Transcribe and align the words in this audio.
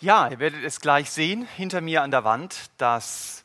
Ja, 0.00 0.28
ihr 0.28 0.38
werdet 0.38 0.62
es 0.62 0.78
gleich 0.80 1.10
sehen, 1.10 1.48
hinter 1.56 1.80
mir 1.80 2.04
an 2.04 2.12
der 2.12 2.22
Wand, 2.22 2.70
dass 2.76 3.42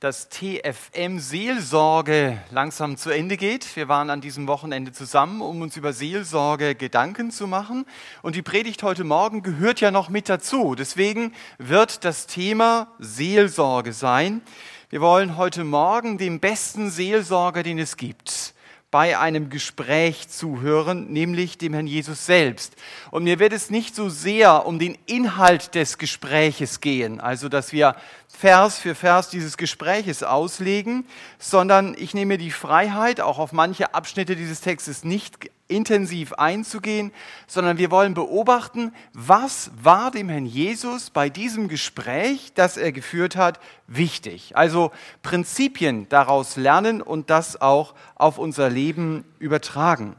das 0.00 0.28
TFM 0.30 1.20
Seelsorge 1.20 2.42
langsam 2.50 2.96
zu 2.96 3.10
Ende 3.10 3.36
geht. 3.36 3.76
Wir 3.76 3.86
waren 3.86 4.10
an 4.10 4.20
diesem 4.20 4.48
Wochenende 4.48 4.90
zusammen, 4.90 5.40
um 5.40 5.62
uns 5.62 5.76
über 5.76 5.92
Seelsorge 5.92 6.74
Gedanken 6.74 7.30
zu 7.30 7.46
machen. 7.46 7.86
Und 8.20 8.34
die 8.34 8.42
Predigt 8.42 8.82
heute 8.82 9.04
Morgen 9.04 9.44
gehört 9.44 9.80
ja 9.80 9.92
noch 9.92 10.08
mit 10.08 10.28
dazu. 10.28 10.74
Deswegen 10.74 11.32
wird 11.58 12.04
das 12.04 12.26
Thema 12.26 12.88
Seelsorge 12.98 13.92
sein. 13.92 14.42
Wir 14.90 15.00
wollen 15.00 15.36
heute 15.36 15.62
Morgen 15.62 16.18
den 16.18 16.40
besten 16.40 16.90
Seelsorger, 16.90 17.62
den 17.62 17.78
es 17.78 17.96
gibt, 17.96 18.54
bei 18.92 19.18
einem 19.18 19.48
Gespräch 19.48 20.28
zuhören, 20.28 21.10
nämlich 21.10 21.56
dem 21.56 21.72
Herrn 21.72 21.86
Jesus 21.86 22.26
selbst. 22.26 22.76
Und 23.10 23.24
mir 23.24 23.38
wird 23.38 23.54
es 23.54 23.70
nicht 23.70 23.96
so 23.96 24.10
sehr 24.10 24.66
um 24.66 24.78
den 24.78 24.98
Inhalt 25.06 25.74
des 25.74 25.96
Gespräches 25.96 26.80
gehen, 26.80 27.18
also 27.18 27.48
dass 27.48 27.72
wir 27.72 27.96
Vers 28.34 28.78
für 28.78 28.94
Vers 28.94 29.28
dieses 29.28 29.56
Gespräches 29.56 30.22
auslegen, 30.22 31.06
sondern 31.38 31.94
ich 31.96 32.14
nehme 32.14 32.38
die 32.38 32.50
Freiheit, 32.50 33.20
auch 33.20 33.38
auf 33.38 33.52
manche 33.52 33.94
Abschnitte 33.94 34.34
dieses 34.34 34.60
Textes 34.60 35.04
nicht 35.04 35.50
intensiv 35.68 36.32
einzugehen, 36.32 37.12
sondern 37.46 37.78
wir 37.78 37.90
wollen 37.90 38.14
beobachten, 38.14 38.92
was 39.12 39.70
war 39.80 40.10
dem 40.10 40.28
Herrn 40.28 40.46
Jesus 40.46 41.10
bei 41.10 41.28
diesem 41.28 41.68
Gespräch, 41.68 42.52
das 42.54 42.76
er 42.76 42.90
geführt 42.90 43.36
hat, 43.36 43.60
wichtig. 43.86 44.56
Also 44.56 44.90
Prinzipien 45.22 46.08
daraus 46.08 46.56
lernen 46.56 47.00
und 47.00 47.30
das 47.30 47.60
auch 47.60 47.94
auf 48.14 48.38
unser 48.38 48.70
Leben 48.70 49.24
übertragen. 49.38 50.16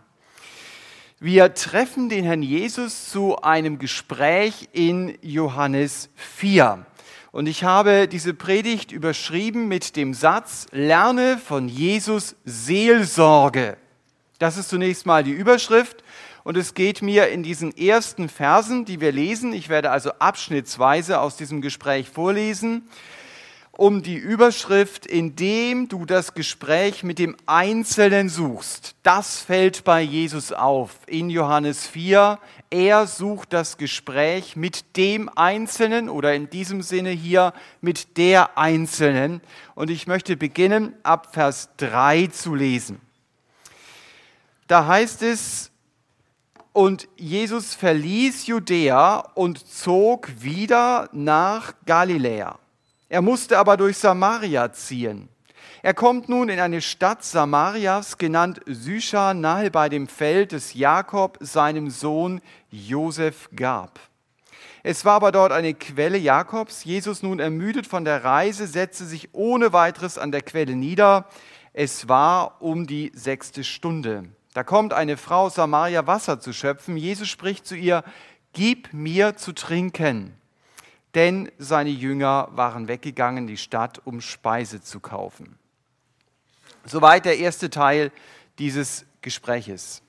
Wir 1.20 1.54
treffen 1.54 2.10
den 2.10 2.26
Herrn 2.26 2.44
Jesus 2.44 3.10
zu 3.10 3.42
einem 3.42 3.80
Gespräch 3.80 4.70
in 4.74 5.18
Johannes 5.22 6.10
4. 6.16 6.86
Und 7.34 7.48
ich 7.48 7.64
habe 7.64 8.08
diese 8.08 8.36
Predigt 8.36 8.92
überschrieben 8.92 9.68
mit 9.68 9.96
dem 9.96 10.14
Satz, 10.14 10.68
lerne 10.70 11.40
von 11.40 11.68
Jesus 11.68 12.36
Seelsorge. 12.46 13.76
Das 14.38 14.56
ist 14.56 14.70
zunächst 14.70 15.08
mal 15.08 15.24
die 15.24 15.32
Überschrift. 15.32 16.04
Und 16.44 16.58
es 16.58 16.76
geht 16.76 17.02
mir 17.02 17.30
in 17.30 17.42
diesen 17.42 17.76
ersten 17.76 18.30
Versen, 18.30 18.86
die 18.86 19.02
wir 19.02 19.12
lesen, 19.12 19.52
ich 19.52 19.68
werde 19.68 19.90
also 19.90 20.12
abschnittsweise 20.20 21.20
aus 21.22 21.36
diesem 21.36 21.62
Gespräch 21.62 22.08
vorlesen, 22.08 22.88
um 23.76 24.04
die 24.04 24.18
Überschrift, 24.18 25.08
indem 25.08 25.88
du 25.88 26.06
das 26.06 26.36
Gespräch 26.36 27.04
mit 27.04 27.18
dem 27.18 27.36
Einzelnen 27.48 28.30
suchst. 28.30 28.96
Das 29.02 29.40
fällt 29.40 29.84
bei 29.84 30.02
Jesus 30.02 30.52
auf 30.52 30.92
in 31.08 31.32
Johannes 31.32 31.88
4. 31.88 32.38
Er 32.70 33.08
sucht 33.08 33.52
das 33.52 33.78
Gespräch 33.78 34.56
mit 34.56 34.96
dem 34.96 35.28
Einzelnen 35.36 36.08
oder 36.08 36.36
in 36.36 36.52
diesem 36.52 36.84
Sinne 36.84 37.10
hier 37.10 37.52
mit 37.82 38.18
der 38.18 38.60
Einzelnen. 38.60 39.42
Und 39.74 39.90
ich 39.90 40.06
möchte 40.06 40.38
beginnen, 40.38 40.94
ab 41.02 41.34
Vers 41.34 41.70
3 41.78 42.28
zu 42.28 42.54
lesen. 42.54 43.02
Da 44.68 44.86
heißt 44.86 45.24
es, 45.24 45.72
und 46.74 47.08
Jesus 47.18 47.76
verließ 47.76 48.48
Judäa 48.48 49.18
und 49.36 49.68
zog 49.68 50.30
wieder 50.42 51.10
nach 51.12 51.74
Galiläa. 51.86 52.58
Er 53.14 53.22
musste 53.22 53.60
aber 53.60 53.78
durch 53.78 54.00
Samaria 54.00 54.74
ziehen. 54.74 55.30
Er 55.84 55.94
kommt 55.94 56.30
nun 56.30 56.50
in 56.50 56.60
eine 56.60 56.82
Stadt 56.82 57.24
Samarias, 57.24 58.18
genannt 58.18 58.62
Sychar, 58.66 59.36
nahe 59.36 59.70
bei 59.70 59.88
dem 59.88 60.08
Feld 60.08 60.52
des 60.52 60.74
Jakob 60.74 61.38
seinem 61.40 61.92
Sohn 61.92 62.42
Josef 62.72 63.52
gab. 63.56 64.00
Es 64.82 65.06
war 65.06 65.14
aber 65.14 65.32
dort 65.32 65.52
eine 65.52 65.76
Quelle 65.76 66.18
Jakobs. 66.18 66.86
Jesus 66.86 67.22
nun 67.22 67.40
ermüdet 67.40 67.86
von 67.86 68.04
der 68.04 68.24
Reise, 68.24 68.66
setzte 68.66 69.06
sich 69.06 69.30
ohne 69.34 69.74
weiteres 69.74 70.18
an 70.18 70.32
der 70.32 70.42
Quelle 70.42 70.76
nieder. 70.76 71.28
Es 71.72 72.10
war 72.10 72.64
um 72.64 72.88
die 72.88 73.12
sechste 73.14 73.64
Stunde. 73.64 74.24
Da 74.56 74.64
kommt 74.64 74.92
eine 74.92 75.18
Frau 75.18 75.44
aus 75.44 75.54
Samaria 75.54 76.08
Wasser 76.08 76.40
zu 76.40 76.52
schöpfen. 76.52 76.98
Jesus 76.98 77.30
spricht 77.30 77.68
zu 77.68 77.76
ihr, 77.76 78.04
gib 78.54 78.92
mir 78.92 79.36
zu 79.36 79.52
trinken 79.52 80.34
denn 81.16 81.52
seine 81.58 81.90
Jünger 81.90 82.50
waren 82.52 82.88
weggegangen 82.88 83.44
in 83.44 83.48
die 83.48 83.58
Stadt, 83.58 84.02
um 84.06 84.22
Speise 84.22 84.82
zu 84.82 85.00
kaufen. 85.00 85.58
Soweit 86.86 87.26
der 87.26 87.38
erste 87.38 87.70
Teil 87.70 88.12
dieses 88.60 89.06
Gespräches. 89.22 90.02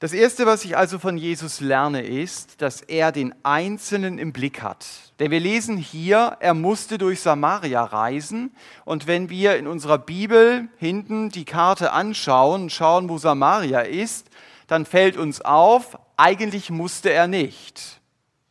Das 0.00 0.12
Erste, 0.12 0.46
was 0.46 0.64
ich 0.64 0.76
also 0.76 1.00
von 1.00 1.16
Jesus 1.16 1.60
lerne, 1.60 2.02
ist, 2.02 2.62
dass 2.62 2.82
er 2.82 3.10
den 3.10 3.34
Einzelnen 3.42 4.18
im 4.18 4.32
Blick 4.32 4.62
hat. 4.62 4.86
Denn 5.18 5.32
wir 5.32 5.40
lesen 5.40 5.76
hier, 5.76 6.36
er 6.38 6.54
musste 6.54 6.98
durch 6.98 7.20
Samaria 7.20 7.82
reisen. 7.82 8.54
Und 8.84 9.08
wenn 9.08 9.28
wir 9.28 9.56
in 9.56 9.66
unserer 9.66 9.98
Bibel 9.98 10.68
hinten 10.76 11.30
die 11.30 11.44
Karte 11.44 11.90
anschauen 11.90 12.70
schauen, 12.70 13.08
wo 13.08 13.18
Samaria 13.18 13.80
ist, 13.80 14.28
dann 14.68 14.86
fällt 14.86 15.16
uns 15.16 15.40
auf, 15.40 15.98
eigentlich 16.18 16.68
musste 16.68 17.10
er 17.10 17.28
nicht. 17.28 18.00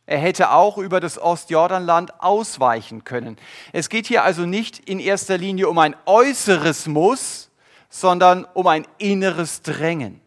Er 0.06 0.18
hätte 0.18 0.52
auch 0.52 0.78
über 0.78 1.00
das 1.00 1.18
Ostjordanland 1.18 2.22
ausweichen 2.22 3.04
können. 3.04 3.36
Es 3.74 3.90
geht 3.90 4.06
hier 4.06 4.24
also 4.24 4.46
nicht 4.46 4.88
in 4.88 5.00
erster 5.00 5.36
Linie 5.36 5.68
um 5.68 5.78
ein 5.78 5.94
äußeres 6.06 6.86
Muss, 6.86 7.50
sondern 7.90 8.46
um 8.54 8.66
ein 8.66 8.86
inneres 8.96 9.60
Drängen. 9.60 10.22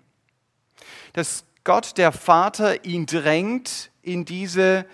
Dass 1.14 1.46
Gott, 1.64 1.98
der 1.98 2.12
Vater, 2.12 2.86
ihn 2.86 3.08
drängt, 3.08 3.90
in 4.04 4.24
diese, 4.24 4.86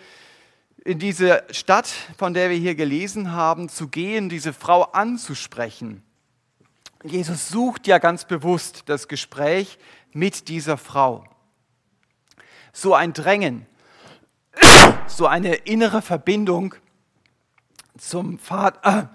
in 0.85 0.99
diese 0.99 1.43
Stadt, 1.51 1.93
von 2.17 2.33
der 2.33 2.49
wir 2.49 2.57
hier 2.57 2.75
gelesen 2.75 3.33
haben, 3.33 3.67
zu 3.67 3.89
gehen, 3.89 4.29
diese 4.29 4.53
Frau 4.53 4.83
anzusprechen. 4.83 6.01
Jesus 7.03 7.49
sucht 7.49 7.87
ja 7.87 7.97
ganz 7.97 8.23
bewusst 8.23 8.83
das 8.85 9.09
Gespräch 9.09 9.77
mit 10.13 10.47
dieser 10.47 10.77
Frau 10.77 11.25
so 12.77 12.93
ein 12.93 13.11
Drängen, 13.13 13.65
so 15.07 15.25
eine 15.25 15.55
innere 15.55 16.03
Verbindung 16.03 16.75
zum 17.97 18.37
Vater. 18.37 19.11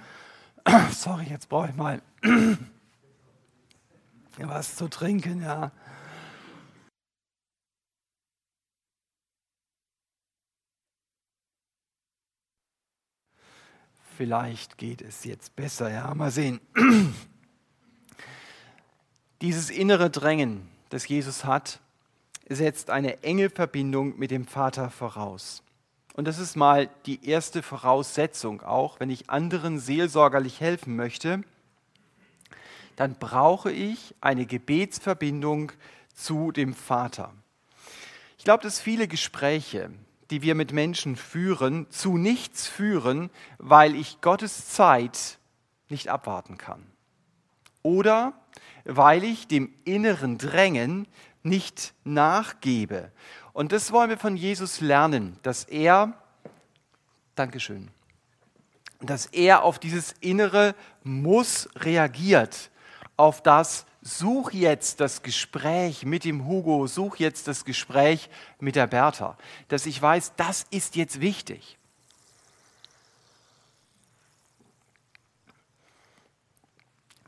sorry, 0.90 1.26
jetzt 1.26 1.48
brauche 1.48 1.68
ich 1.68 1.76
mal 1.76 2.02
was 4.38 4.74
zu 4.74 4.88
trinken, 4.88 5.42
ja. 5.42 5.70
Vielleicht 14.16 14.76
geht 14.76 15.02
es 15.02 15.22
jetzt 15.22 15.54
besser, 15.54 15.88
ja, 15.88 16.12
mal 16.14 16.32
sehen. 16.32 16.60
Dieses 19.40 19.70
innere 19.70 20.10
Drängen, 20.10 20.68
das 20.88 21.06
Jesus 21.06 21.44
hat, 21.44 21.81
setzt 22.54 22.90
eine 22.90 23.22
enge 23.22 23.50
Verbindung 23.50 24.18
mit 24.18 24.30
dem 24.30 24.46
Vater 24.46 24.90
voraus. 24.90 25.62
Und 26.14 26.26
das 26.26 26.38
ist 26.38 26.56
mal 26.56 26.90
die 27.06 27.26
erste 27.26 27.62
Voraussetzung 27.62 28.62
auch, 28.62 29.00
wenn 29.00 29.10
ich 29.10 29.30
anderen 29.30 29.78
seelsorgerlich 29.78 30.60
helfen 30.60 30.94
möchte, 30.96 31.42
dann 32.96 33.14
brauche 33.18 33.72
ich 33.72 34.14
eine 34.20 34.44
Gebetsverbindung 34.44 35.72
zu 36.14 36.52
dem 36.52 36.74
Vater. 36.74 37.32
Ich 38.36 38.44
glaube, 38.44 38.62
dass 38.62 38.80
viele 38.80 39.08
Gespräche, 39.08 39.90
die 40.30 40.42
wir 40.42 40.54
mit 40.54 40.72
Menschen 40.72 41.16
führen, 41.16 41.86
zu 41.90 42.18
nichts 42.18 42.66
führen, 42.66 43.30
weil 43.58 43.94
ich 43.94 44.20
Gottes 44.20 44.68
Zeit 44.68 45.38
nicht 45.88 46.08
abwarten 46.08 46.58
kann. 46.58 46.82
Oder 47.82 48.34
weil 48.84 49.24
ich 49.24 49.46
dem 49.46 49.72
inneren 49.84 50.38
Drängen 50.38 51.06
nicht 51.42 51.94
nachgebe. 52.04 53.10
Und 53.52 53.72
das 53.72 53.92
wollen 53.92 54.10
wir 54.10 54.18
von 54.18 54.36
Jesus 54.36 54.80
lernen, 54.80 55.38
dass 55.42 55.64
er, 55.64 56.14
Dankeschön, 57.34 57.88
dass 59.00 59.26
er 59.26 59.62
auf 59.62 59.78
dieses 59.78 60.12
innere 60.20 60.74
Muss 61.02 61.68
reagiert, 61.76 62.70
auf 63.16 63.42
das 63.42 63.86
Such 64.04 64.50
jetzt 64.50 64.98
das 64.98 65.22
Gespräch 65.22 66.04
mit 66.04 66.24
dem 66.24 66.44
Hugo, 66.44 66.88
such 66.88 67.18
jetzt 67.18 67.46
das 67.46 67.64
Gespräch 67.64 68.28
mit 68.58 68.74
der 68.74 68.88
Bertha, 68.88 69.38
dass 69.68 69.86
ich 69.86 70.02
weiß, 70.02 70.32
das 70.36 70.66
ist 70.70 70.96
jetzt 70.96 71.20
wichtig. 71.20 71.78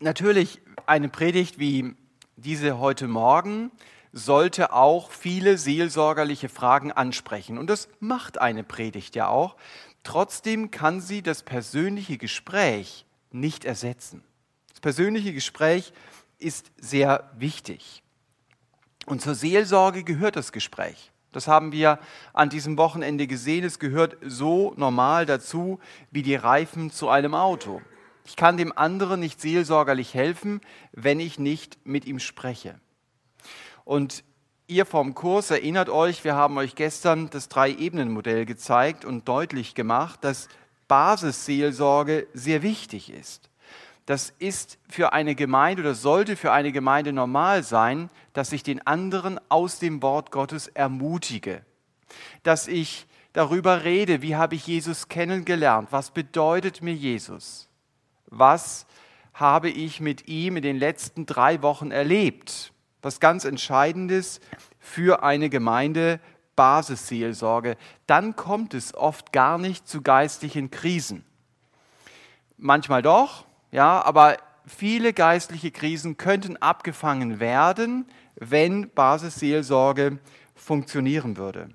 Natürlich 0.00 0.60
eine 0.84 1.08
Predigt 1.08 1.60
wie 1.60 1.94
diese 2.34 2.78
heute 2.80 3.06
Morgen 3.06 3.70
sollte 4.14 4.72
auch 4.72 5.10
viele 5.10 5.58
seelsorgerliche 5.58 6.48
Fragen 6.48 6.92
ansprechen. 6.92 7.58
Und 7.58 7.68
das 7.68 7.88
macht 7.98 8.40
eine 8.40 8.62
Predigt 8.62 9.16
ja 9.16 9.26
auch. 9.26 9.56
Trotzdem 10.04 10.70
kann 10.70 11.00
sie 11.00 11.20
das 11.20 11.42
persönliche 11.42 12.16
Gespräch 12.16 13.06
nicht 13.32 13.64
ersetzen. 13.64 14.22
Das 14.70 14.80
persönliche 14.80 15.32
Gespräch 15.32 15.92
ist 16.38 16.70
sehr 16.80 17.30
wichtig. 17.36 18.02
Und 19.06 19.20
zur 19.20 19.34
Seelsorge 19.34 20.04
gehört 20.04 20.36
das 20.36 20.52
Gespräch. 20.52 21.10
Das 21.32 21.48
haben 21.48 21.72
wir 21.72 21.98
an 22.32 22.48
diesem 22.48 22.78
Wochenende 22.78 23.26
gesehen. 23.26 23.64
Es 23.64 23.80
gehört 23.80 24.16
so 24.24 24.72
normal 24.76 25.26
dazu 25.26 25.80
wie 26.12 26.22
die 26.22 26.36
Reifen 26.36 26.92
zu 26.92 27.08
einem 27.08 27.34
Auto. 27.34 27.82
Ich 28.24 28.36
kann 28.36 28.56
dem 28.56 28.76
anderen 28.76 29.18
nicht 29.18 29.40
seelsorgerlich 29.40 30.14
helfen, 30.14 30.60
wenn 30.92 31.18
ich 31.18 31.40
nicht 31.40 31.78
mit 31.84 32.04
ihm 32.04 32.20
spreche. 32.20 32.78
Und 33.84 34.24
ihr 34.66 34.86
vom 34.86 35.14
Kurs 35.14 35.50
erinnert 35.50 35.88
euch, 35.88 36.24
wir 36.24 36.34
haben 36.34 36.56
euch 36.58 36.74
gestern 36.74 37.30
das 37.30 37.48
Drei-Ebenen-Modell 37.48 38.46
gezeigt 38.46 39.04
und 39.04 39.28
deutlich 39.28 39.74
gemacht, 39.74 40.24
dass 40.24 40.48
Basisseelsorge 40.88 42.26
sehr 42.32 42.62
wichtig 42.62 43.12
ist. 43.12 43.50
Das 44.06 44.34
ist 44.38 44.78
für 44.88 45.12
eine 45.12 45.34
Gemeinde 45.34 45.82
oder 45.82 45.94
sollte 45.94 46.36
für 46.36 46.52
eine 46.52 46.72
Gemeinde 46.72 47.12
normal 47.12 47.62
sein, 47.62 48.10
dass 48.34 48.52
ich 48.52 48.62
den 48.62 48.86
anderen 48.86 49.40
aus 49.48 49.78
dem 49.78 50.02
Wort 50.02 50.30
Gottes 50.30 50.68
ermutige, 50.68 51.64
dass 52.42 52.68
ich 52.68 53.06
darüber 53.32 53.84
rede, 53.84 54.20
wie 54.20 54.36
habe 54.36 54.56
ich 54.56 54.66
Jesus 54.66 55.08
kennengelernt, 55.08 55.88
was 55.90 56.10
bedeutet 56.10 56.82
mir 56.82 56.92
Jesus, 56.92 57.68
was 58.26 58.86
habe 59.32 59.70
ich 59.70 60.00
mit 60.00 60.28
ihm 60.28 60.56
in 60.56 60.62
den 60.62 60.78
letzten 60.78 61.24
drei 61.24 61.62
Wochen 61.62 61.90
erlebt, 61.90 62.73
was 63.04 63.20
ganz 63.20 63.44
Entscheidendes 63.44 64.40
für 64.78 65.22
eine 65.22 65.50
Gemeinde 65.50 66.20
Basisseelsorge, 66.56 67.76
dann 68.06 68.36
kommt 68.36 68.74
es 68.74 68.94
oft 68.94 69.32
gar 69.32 69.58
nicht 69.58 69.88
zu 69.88 70.02
geistlichen 70.02 70.70
Krisen. 70.70 71.24
Manchmal 72.56 73.02
doch, 73.02 73.46
ja, 73.72 74.02
aber 74.02 74.36
viele 74.66 75.12
geistliche 75.12 75.70
Krisen 75.70 76.16
könnten 76.16 76.56
abgefangen 76.56 77.40
werden, 77.40 78.06
wenn 78.36 78.90
Basisseelsorge 78.90 80.18
funktionieren 80.54 81.36
würde. 81.36 81.70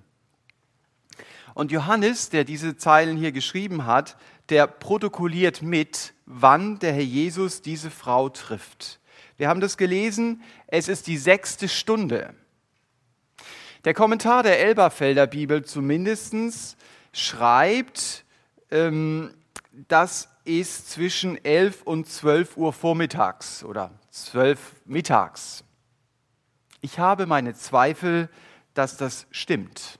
Und 1.53 1.71
Johannes, 1.71 2.29
der 2.29 2.45
diese 2.45 2.77
Zeilen 2.77 3.17
hier 3.17 3.31
geschrieben 3.31 3.85
hat, 3.85 4.15
der 4.47 4.65
protokolliert 4.65 5.61
mit, 5.61 6.13
wann 6.25 6.79
der 6.79 6.93
Herr 6.93 7.03
Jesus 7.03 7.61
diese 7.61 7.91
Frau 7.91 8.29
trifft. 8.29 8.99
Wir 9.37 9.47
haben 9.47 9.61
das 9.61 9.77
gelesen, 9.77 10.41
es 10.71 10.87
ist 10.87 11.07
die 11.07 11.17
sechste 11.17 11.67
Stunde. 11.67 12.33
Der 13.85 13.93
Kommentar 13.93 14.43
der 14.43 14.59
Elberfelder 14.59 15.25
Bibel 15.25 15.65
zumindest 15.65 16.77
schreibt, 17.11 18.23
ähm, 18.69 19.33
dass 19.87 20.29
ist 20.45 20.89
zwischen 20.89 21.43
11 21.43 21.83
und 21.83 22.07
12 22.07 22.57
Uhr 22.57 22.73
vormittags 22.73 23.63
oder 23.63 23.91
12 24.09 24.59
mittags. 24.85 25.63
Ich 26.81 26.97
habe 26.97 27.27
meine 27.27 27.53
Zweifel, 27.53 28.29
dass 28.73 28.97
das 28.97 29.27
stimmt. 29.31 29.99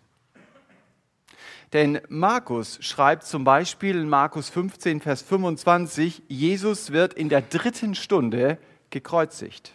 Denn 1.74 2.02
Markus 2.10 2.80
schreibt 2.82 3.26
zum 3.26 3.44
Beispiel 3.44 3.96
in 3.96 4.10
Markus 4.10 4.50
15, 4.50 5.02
Vers 5.02 5.22
25, 5.22 6.24
Jesus 6.28 6.92
wird 6.92 7.14
in 7.14 7.30
der 7.30 7.42
dritten 7.42 7.94
Stunde 7.94 8.58
gekreuzigt. 8.90 9.74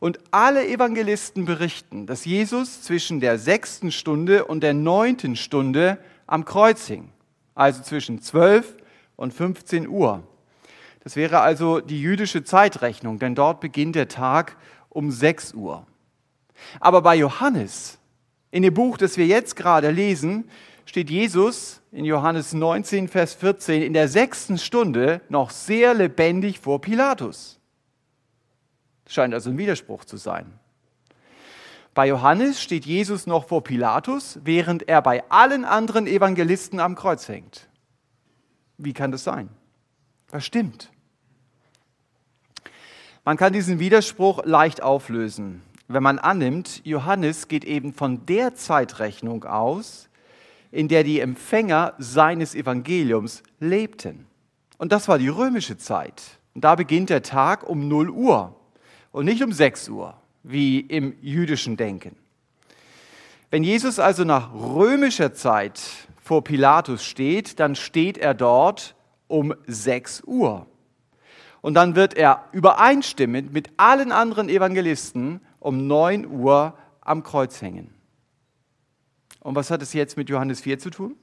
Und 0.00 0.18
alle 0.30 0.66
Evangelisten 0.66 1.44
berichten, 1.44 2.06
dass 2.06 2.24
Jesus 2.24 2.82
zwischen 2.82 3.20
der 3.20 3.38
sechsten 3.38 3.90
Stunde 3.90 4.44
und 4.44 4.62
der 4.62 4.74
neunten 4.74 5.34
Stunde 5.34 5.98
am 6.26 6.44
Kreuz 6.44 6.86
hing, 6.86 7.10
also 7.54 7.82
zwischen 7.82 8.22
12 8.22 8.76
und 9.16 9.34
15 9.34 9.88
Uhr. 9.88 10.22
Das 11.02 11.16
wäre 11.16 11.40
also 11.40 11.80
die 11.80 12.00
jüdische 12.00 12.44
Zeitrechnung, 12.44 13.18
denn 13.18 13.34
dort 13.34 13.60
beginnt 13.60 13.96
der 13.96 14.08
Tag 14.08 14.56
um 14.88 15.10
6 15.10 15.54
Uhr. 15.54 15.86
Aber 16.80 17.02
bei 17.02 17.16
Johannes, 17.16 17.98
in 18.50 18.62
dem 18.62 18.74
Buch, 18.74 18.98
das 18.98 19.16
wir 19.16 19.26
jetzt 19.26 19.56
gerade 19.56 19.90
lesen, 19.90 20.48
steht 20.84 21.10
Jesus 21.10 21.82
in 21.92 22.04
Johannes 22.04 22.52
19, 22.52 23.08
Vers 23.08 23.34
14 23.34 23.82
in 23.82 23.92
der 23.92 24.08
sechsten 24.08 24.58
Stunde 24.58 25.20
noch 25.28 25.50
sehr 25.50 25.94
lebendig 25.94 26.60
vor 26.60 26.80
Pilatus. 26.80 27.57
Das 29.08 29.14
scheint 29.14 29.32
also 29.32 29.48
ein 29.48 29.56
Widerspruch 29.56 30.04
zu 30.04 30.18
sein. 30.18 30.52
Bei 31.94 32.06
Johannes 32.06 32.60
steht 32.62 32.84
Jesus 32.84 33.26
noch 33.26 33.48
vor 33.48 33.64
Pilatus, 33.64 34.38
während 34.44 34.86
er 34.86 35.00
bei 35.00 35.24
allen 35.30 35.64
anderen 35.64 36.06
Evangelisten 36.06 36.78
am 36.78 36.94
Kreuz 36.94 37.26
hängt. 37.26 37.68
Wie 38.76 38.92
kann 38.92 39.10
das 39.10 39.24
sein? 39.24 39.48
Was 40.28 40.44
stimmt? 40.44 40.90
Man 43.24 43.38
kann 43.38 43.54
diesen 43.54 43.78
Widerspruch 43.78 44.44
leicht 44.44 44.82
auflösen, 44.82 45.62
wenn 45.88 46.02
man 46.02 46.18
annimmt, 46.18 46.82
Johannes 46.84 47.48
geht 47.48 47.64
eben 47.64 47.94
von 47.94 48.26
der 48.26 48.54
Zeitrechnung 48.56 49.44
aus, 49.44 50.10
in 50.70 50.88
der 50.88 51.02
die 51.02 51.20
Empfänger 51.20 51.94
seines 51.96 52.54
Evangeliums 52.54 53.42
lebten. 53.58 54.26
Und 54.76 54.92
das 54.92 55.08
war 55.08 55.16
die 55.16 55.28
römische 55.28 55.78
Zeit. 55.78 56.22
Und 56.54 56.62
da 56.62 56.74
beginnt 56.74 57.08
der 57.08 57.22
Tag 57.22 57.66
um 57.66 57.88
0 57.88 58.10
Uhr 58.10 58.57
und 59.18 59.24
nicht 59.24 59.42
um 59.42 59.50
6 59.50 59.88
Uhr, 59.88 60.14
wie 60.44 60.78
im 60.78 61.12
jüdischen 61.20 61.76
Denken. 61.76 62.14
Wenn 63.50 63.64
Jesus 63.64 63.98
also 63.98 64.22
nach 64.22 64.54
römischer 64.54 65.34
Zeit 65.34 65.80
vor 66.22 66.44
Pilatus 66.44 67.04
steht, 67.04 67.58
dann 67.58 67.74
steht 67.74 68.16
er 68.16 68.32
dort 68.32 68.94
um 69.26 69.52
6 69.66 70.22
Uhr. 70.24 70.68
Und 71.62 71.74
dann 71.74 71.96
wird 71.96 72.14
er 72.14 72.44
übereinstimmend 72.52 73.52
mit 73.52 73.70
allen 73.76 74.12
anderen 74.12 74.48
Evangelisten 74.48 75.40
um 75.58 75.88
9 75.88 76.24
Uhr 76.24 76.78
am 77.00 77.24
Kreuz 77.24 77.60
hängen. 77.60 77.92
Und 79.40 79.56
was 79.56 79.72
hat 79.72 79.82
es 79.82 79.94
jetzt 79.94 80.16
mit 80.16 80.28
Johannes 80.28 80.60
4 80.60 80.78
zu 80.78 80.90
tun? 80.90 81.16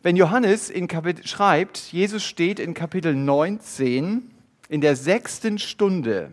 Wenn 0.00 0.14
Johannes 0.14 0.70
in 0.70 0.86
Kapitel, 0.86 1.26
schreibt, 1.26 1.78
Jesus 1.90 2.22
steht 2.22 2.60
in 2.60 2.72
Kapitel 2.72 3.16
19 3.16 4.30
in 4.68 4.80
der 4.80 4.96
sechsten 4.96 5.58
Stunde 5.58 6.30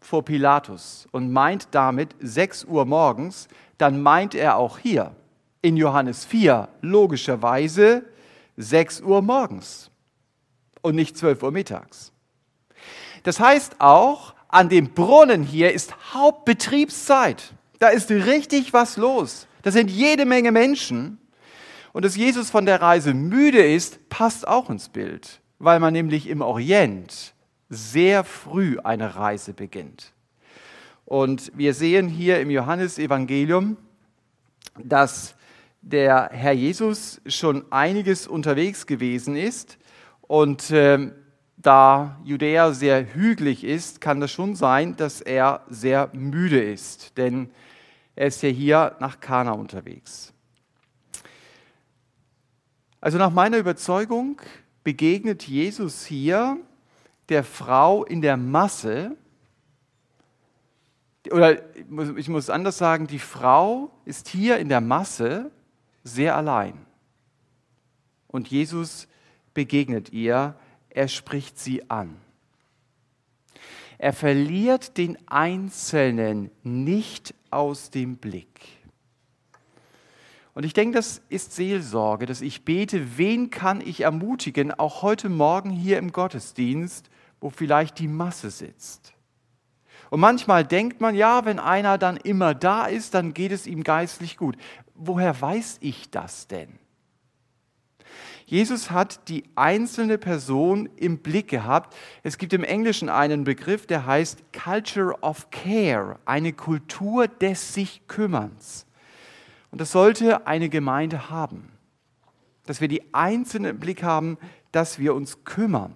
vor 0.00 0.24
Pilatus 0.24 1.08
und 1.12 1.32
meint 1.32 1.68
damit 1.70 2.14
6 2.20 2.64
Uhr 2.64 2.84
morgens, 2.84 3.48
dann 3.78 4.02
meint 4.02 4.34
er 4.34 4.56
auch 4.56 4.78
hier 4.78 5.14
in 5.62 5.76
Johannes 5.76 6.24
4 6.24 6.68
logischerweise 6.82 8.04
6 8.56 9.00
Uhr 9.00 9.22
morgens 9.22 9.90
und 10.82 10.94
nicht 10.94 11.16
12 11.16 11.42
Uhr 11.42 11.50
mittags. 11.50 12.12
Das 13.22 13.40
heißt 13.40 13.80
auch, 13.80 14.34
an 14.48 14.68
dem 14.68 14.92
Brunnen 14.92 15.42
hier 15.42 15.72
ist 15.72 15.94
Hauptbetriebszeit. 16.12 17.54
Da 17.78 17.88
ist 17.88 18.10
richtig 18.10 18.72
was 18.72 18.96
los. 18.96 19.48
Da 19.62 19.70
sind 19.70 19.90
jede 19.90 20.26
Menge 20.26 20.52
Menschen. 20.52 21.18
Und 21.92 22.04
dass 22.04 22.16
Jesus 22.16 22.50
von 22.50 22.66
der 22.66 22.82
Reise 22.82 23.14
müde 23.14 23.64
ist, 23.64 24.08
passt 24.10 24.46
auch 24.46 24.68
ins 24.68 24.88
Bild, 24.88 25.40
weil 25.58 25.80
man 25.80 25.92
nämlich 25.92 26.28
im 26.28 26.42
Orient 26.42 27.33
sehr 27.74 28.24
früh 28.24 28.78
eine 28.78 29.16
Reise 29.16 29.52
beginnt. 29.52 30.12
Und 31.04 31.52
wir 31.54 31.74
sehen 31.74 32.08
hier 32.08 32.40
im 32.40 32.50
Johannesevangelium, 32.50 33.76
dass 34.82 35.34
der 35.82 36.30
Herr 36.32 36.52
Jesus 36.52 37.20
schon 37.26 37.70
einiges 37.70 38.26
unterwegs 38.26 38.86
gewesen 38.86 39.36
ist 39.36 39.78
und 40.22 40.70
äh, 40.70 41.10
da 41.56 42.18
Judäa 42.24 42.72
sehr 42.72 43.14
hügelig 43.14 43.64
ist, 43.64 44.00
kann 44.00 44.20
das 44.20 44.30
schon 44.30 44.54
sein, 44.54 44.96
dass 44.96 45.20
er 45.20 45.62
sehr 45.68 46.10
müde 46.12 46.62
ist, 46.62 47.16
denn 47.16 47.50
er 48.16 48.28
ist 48.28 48.42
ja 48.42 48.48
hier 48.48 48.96
nach 49.00 49.20
Kana 49.20 49.52
unterwegs. 49.52 50.32
Also 53.00 53.18
nach 53.18 53.30
meiner 53.30 53.58
Überzeugung 53.58 54.40
begegnet 54.82 55.42
Jesus 55.42 56.06
hier 56.06 56.58
der 57.28 57.44
Frau 57.44 58.04
in 58.04 58.20
der 58.20 58.36
Masse, 58.36 59.16
oder 61.30 61.58
ich 62.16 62.28
muss 62.28 62.50
anders 62.50 62.78
sagen, 62.78 63.06
die 63.06 63.18
Frau 63.18 63.90
ist 64.04 64.28
hier 64.28 64.58
in 64.58 64.68
der 64.68 64.80
Masse 64.80 65.50
sehr 66.02 66.36
allein. 66.36 66.74
Und 68.28 68.48
Jesus 68.48 69.08
begegnet 69.54 70.12
ihr, 70.12 70.54
er 70.90 71.08
spricht 71.08 71.58
sie 71.58 71.88
an. 71.90 72.16
Er 73.96 74.12
verliert 74.12 74.98
den 74.98 75.16
Einzelnen 75.28 76.50
nicht 76.62 77.34
aus 77.50 77.90
dem 77.90 78.16
Blick. 78.16 78.60
Und 80.54 80.64
ich 80.64 80.72
denke, 80.72 80.96
das 80.96 81.20
ist 81.28 81.52
Seelsorge, 81.52 82.26
dass 82.26 82.40
ich 82.40 82.64
bete, 82.64 83.18
wen 83.18 83.50
kann 83.50 83.80
ich 83.80 84.02
ermutigen, 84.02 84.72
auch 84.72 85.02
heute 85.02 85.28
Morgen 85.28 85.70
hier 85.70 85.98
im 85.98 86.12
Gottesdienst, 86.12 87.10
wo 87.44 87.50
vielleicht 87.50 87.98
die 87.98 88.08
Masse 88.08 88.50
sitzt. 88.50 89.12
Und 90.08 90.20
manchmal 90.20 90.64
denkt 90.64 91.00
man, 91.00 91.14
ja, 91.14 91.44
wenn 91.44 91.58
einer 91.58 91.98
dann 91.98 92.16
immer 92.16 92.54
da 92.54 92.86
ist, 92.86 93.14
dann 93.14 93.34
geht 93.34 93.52
es 93.52 93.66
ihm 93.66 93.84
geistlich 93.84 94.36
gut 94.36 94.56
woher 94.94 95.38
weiß 95.40 95.78
ich 95.80 96.10
das 96.10 96.46
denn? 96.46 96.78
Jesus 98.46 98.90
hat 98.90 99.28
die 99.28 99.44
einzelne 99.54 100.18
Person 100.18 100.88
im 100.96 101.18
Blick 101.18 101.48
gehabt. 101.48 101.96
Es 102.22 102.36
gibt 102.36 102.52
im 102.52 102.62
Englischen 102.62 103.08
einen 103.08 103.44
Begriff, 103.44 103.86
der 103.86 104.06
heißt 104.06 104.52
Culture 104.52 105.18
of 105.22 105.50
Care, 105.50 106.18
eine 106.26 106.52
Kultur 106.52 107.26
des 107.26 107.72
sich 107.72 108.06
Kümmerns. 108.06 108.86
Und 109.70 109.80
das 109.80 109.92
sollte 109.92 110.46
eine 110.46 110.68
Gemeinde 110.68 111.30
haben, 111.30 111.72
dass 112.66 112.80
wir 112.80 112.88
die 112.88 113.14
Einzelnen 113.14 113.72
im 113.72 113.80
Blick 113.80 114.02
haben, 114.02 114.36
dass 114.72 114.98
wir 114.98 115.14
uns 115.14 115.44
kümmern. 115.44 115.94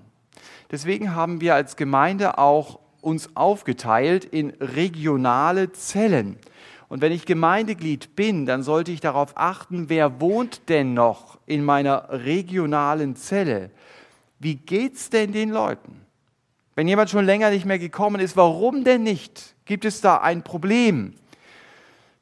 Deswegen 0.70 1.14
haben 1.14 1.40
wir 1.40 1.54
als 1.54 1.76
Gemeinde 1.76 2.38
auch 2.38 2.78
uns 3.00 3.34
aufgeteilt 3.37 4.25
in 4.25 4.50
regionale 4.60 5.72
Zellen. 5.72 6.38
Und 6.88 7.02
wenn 7.02 7.12
ich 7.12 7.26
Gemeindeglied 7.26 8.16
bin, 8.16 8.46
dann 8.46 8.62
sollte 8.62 8.92
ich 8.92 9.00
darauf 9.00 9.37
achten, 9.37 9.88
wer 9.88 10.20
wohnt 10.20 10.68
denn 10.68 10.94
noch 10.94 11.38
in 11.46 11.64
meiner 11.64 12.08
regionalen 12.10 13.14
Zelle? 13.16 13.70
Wie 14.38 14.56
geht's 14.56 15.10
denn 15.10 15.32
den 15.32 15.50
Leuten? 15.50 16.00
Wenn 16.75 16.88
jemand 16.88 17.10
schon 17.10 17.25
länger 17.25 17.50
nicht 17.50 17.66
mehr 17.66 17.78
gekommen 17.78 18.20
ist, 18.20 18.37
warum 18.37 18.84
denn 18.84 19.02
nicht? 19.02 19.54
Gibt 19.64 19.84
es 19.84 20.00
da 20.00 20.18
ein 20.18 20.42
Problem? 20.42 21.14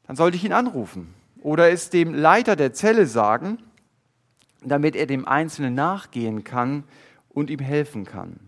Dann 0.07 0.15
sollte 0.15 0.35
ich 0.35 0.43
ihn 0.43 0.53
anrufen 0.53 1.13
oder 1.41 1.69
es 1.69 1.89
dem 1.89 2.13
Leiter 2.13 2.55
der 2.55 2.73
Zelle 2.73 3.05
sagen, 3.05 3.59
damit 4.63 4.95
er 4.95 5.05
dem 5.05 5.27
Einzelnen 5.27 5.75
nachgehen 5.75 6.43
kann 6.43 6.83
und 7.37 7.51
ihm 7.51 7.59
helfen 7.59 8.03
kann. 8.03 8.39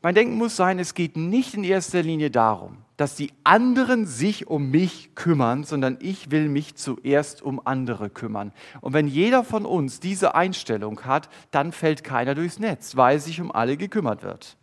Mein 0.00 0.14
Denken 0.14 0.36
muss 0.36 0.54
sein, 0.54 0.78
es 0.78 0.94
geht 0.94 1.16
nicht 1.16 1.54
in 1.54 1.64
erster 1.64 2.04
Linie 2.04 2.30
darum, 2.30 2.76
dass 2.96 3.16
die 3.16 3.32
anderen 3.42 4.06
sich 4.06 4.46
um 4.46 4.70
mich 4.70 5.16
kümmern, 5.16 5.64
sondern 5.64 5.98
ich 6.00 6.30
will 6.30 6.48
mich 6.48 6.76
zuerst 6.76 7.42
um 7.42 7.60
andere 7.66 8.10
kümmern. 8.10 8.52
Und 8.80 8.92
wenn 8.92 9.08
jeder 9.08 9.42
von 9.42 9.66
uns 9.66 9.98
diese 9.98 10.36
Einstellung 10.36 11.04
hat, 11.04 11.28
dann 11.50 11.72
fällt 11.72 12.04
keiner 12.04 12.36
durchs 12.36 12.60
Netz, 12.60 12.94
weil 12.94 13.18
sich 13.18 13.40
um 13.40 13.50
alle 13.50 13.76
gekümmert 13.76 14.22
wird. 14.22 14.56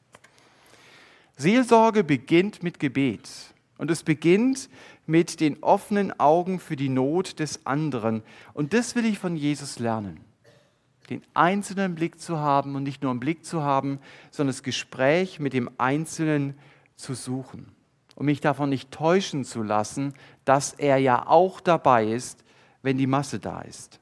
Seelsorge 1.36 2.06
beginnt 2.06 2.64
mit 2.64 2.80
Gebet 2.80 3.30
und 3.78 3.92
es 3.92 4.04
beginnt 4.04 4.70
mit 5.06 5.42
den 5.42 5.62
offenen 5.62 6.18
Augen 6.18 6.62
für 6.62 6.78
die 6.78 6.88
Not 6.88 7.40
des 7.40 7.66
anderen. 7.66 8.24
Und 8.54 8.72
das 8.72 8.96
will 8.96 9.04
ich 9.04 9.20
von 9.20 9.36
Jesus 9.36 9.80
lernen 9.80 10.31
den 11.12 11.22
einzelnen 11.34 11.94
Blick 11.94 12.20
zu 12.20 12.40
haben 12.40 12.76
und 12.76 12.84
nicht 12.84 13.04
nur 13.04 13.12
einen 13.12 13.20
Blick 13.20 13.46
zu 13.46 13.62
haben, 13.62 14.00
sondern 14.32 14.56
das 14.56 14.64
Gespräch 14.64 15.40
mit 15.40 15.54
dem 15.54 15.70
Einzelnen 15.78 16.58
zu 16.96 17.14
suchen. 17.14 17.72
Und 18.16 18.26
mich 18.26 18.40
davon 18.40 18.70
nicht 18.70 18.92
täuschen 18.92 19.44
zu 19.44 19.62
lassen, 19.62 20.14
dass 20.46 20.74
er 20.74 20.98
ja 20.98 21.28
auch 21.28 21.60
dabei 21.60 22.08
ist, 22.08 22.44
wenn 22.82 22.98
die 22.98 23.08
Masse 23.08 23.40
da 23.40 23.62
ist. 23.62 24.00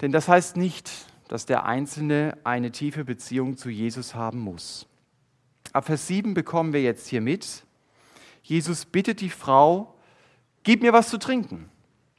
Denn 0.00 0.12
das 0.12 0.28
heißt 0.28 0.56
nicht, 0.56 0.90
dass 1.28 1.46
der 1.46 1.64
Einzelne 1.64 2.36
eine 2.44 2.70
tiefe 2.70 3.04
Beziehung 3.04 3.56
zu 3.56 3.70
Jesus 3.70 4.14
haben 4.14 4.40
muss. 4.40 4.86
Ab 5.72 5.86
Vers 5.86 6.06
7 6.06 6.34
bekommen 6.34 6.72
wir 6.72 6.82
jetzt 6.82 7.08
hier 7.08 7.20
mit, 7.20 7.64
Jesus 8.42 8.84
bittet 8.84 9.20
die 9.20 9.30
Frau, 9.30 9.94
gib 10.62 10.82
mir 10.82 10.92
was 10.92 11.08
zu 11.08 11.18
trinken. 11.18 11.68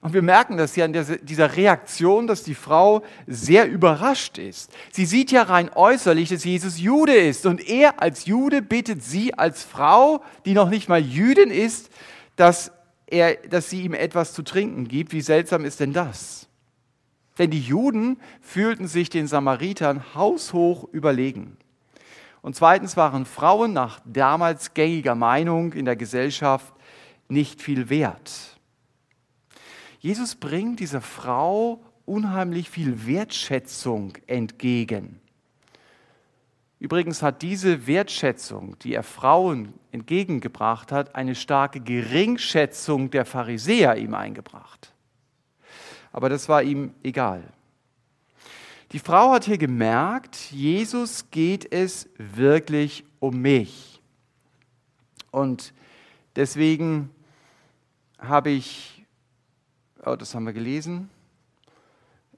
Und 0.02 0.14
wir 0.14 0.22
merken 0.22 0.58
das 0.58 0.76
ja 0.76 0.86
in 0.86 0.94
dieser 1.24 1.56
Reaktion, 1.56 2.28
dass 2.28 2.44
die 2.44 2.56
Frau 2.56 3.04
sehr 3.26 3.68
überrascht 3.68 4.38
ist. 4.38 4.72
Sie 4.92 5.06
sieht 5.06 5.32
ja 5.32 5.44
rein 5.44 5.72
äußerlich, 5.74 6.30
dass 6.30 6.44
Jesus 6.44 6.80
Jude 6.80 7.16
ist. 7.16 7.46
Und 7.46 7.68
er 7.68 8.02
als 8.02 8.26
Jude 8.26 8.62
bittet 8.62 9.04
sie 9.04 9.34
als 9.34 9.64
Frau, 9.64 10.24
die 10.46 10.54
noch 10.54 10.70
nicht 10.70 10.88
mal 10.88 11.02
Jüdin 11.02 11.50
ist, 11.50 11.90
dass, 12.36 12.72
er, 13.08 13.36
dass 13.50 13.72
sie 13.72 13.82
ihm 13.82 13.96
etwas 13.96 14.34
zu 14.34 14.44
trinken 14.44 14.88
gibt. 14.88 15.14
Wie 15.14 15.22
seltsam 15.22 15.66
ist 15.66 15.80
denn 15.80 15.94
das? 15.94 16.48
Denn 17.40 17.50
die 17.50 17.62
Juden 17.62 18.20
fühlten 18.40 18.88
sich 18.88 19.10
den 19.10 19.28
Samaritern 19.28 20.16
haushoch 20.16 20.88
überlegen. 20.92 21.58
Und 22.42 22.56
zweitens 22.56 22.98
waren 22.98 23.26
Frauen 23.26 23.74
nach 23.74 24.00
damals 24.06 24.76
gängiger 24.76 25.16
Meinung 25.16 25.74
in 25.74 25.86
der 25.86 25.96
Gesellschaft 25.96 26.72
nicht 27.28 27.62
viel 27.62 27.90
wert. 27.90 28.57
Jesus 30.00 30.36
bringt 30.36 30.80
dieser 30.80 31.02
Frau 31.02 31.82
unheimlich 32.06 32.70
viel 32.70 33.06
Wertschätzung 33.06 34.14
entgegen. 34.28 35.20
Übrigens 36.80 37.24
hat 37.24 37.42
diese 37.42 37.88
Wertschätzung, 37.88 38.78
die 38.80 38.94
er 38.94 39.04
Frauen 39.04 39.74
entgegengebracht 39.92 40.92
hat, 40.92 41.16
eine 41.16 41.34
starke 41.34 41.80
Geringschätzung 41.80 43.10
der 43.10 43.26
Pharisäer 43.26 43.98
ihm 43.98 44.14
eingebracht. 44.14 44.94
Aber 46.12 46.30
das 46.30 46.48
war 46.48 46.62
ihm 46.62 46.94
egal. 47.04 47.44
Die 48.92 49.00
Frau 49.00 49.32
hat 49.32 49.46
hier 49.46 49.58
gemerkt, 49.58 50.52
Jesus 50.52 51.30
geht 51.32 51.72
es 51.74 52.10
wirklich 52.18 53.04
um 53.20 53.42
mich. 53.42 54.02
Und 55.32 55.74
deswegen 56.36 57.10
habe 58.20 58.52
ich 58.52 58.97
oh, 60.12 60.16
das 60.16 60.36
haben 60.36 60.46
wir 60.46 60.54
gelesen. 60.54 61.10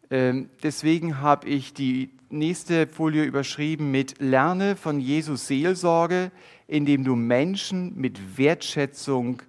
Ähm, 0.09 0.49
deswegen 0.63 1.21
habe 1.21 1.47
ich 1.47 1.73
die 1.73 2.09
nächste 2.29 2.87
Folie 2.87 3.23
überschrieben 3.23 3.91
mit 3.91 4.19
Lerne 4.19 4.75
von 4.75 4.99
Jesus 4.99 5.47
Seelsorge, 5.47 6.31
indem 6.67 7.03
du 7.03 7.15
Menschen 7.15 7.95
mit 7.95 8.37
Wertschätzung 8.37 9.41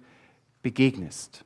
begegnest. 0.61 1.45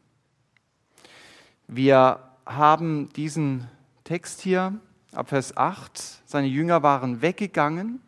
Wir 1.67 2.19
haben 2.45 3.09
diesen 3.13 3.67
Text 4.03 4.41
hier 4.41 4.73
ab 5.13 5.29
Vers 5.29 5.55
8. 5.55 6.21
Seine 6.25 6.47
Jünger 6.47 6.83
waren 6.83 7.21
weggegangen 7.21 8.01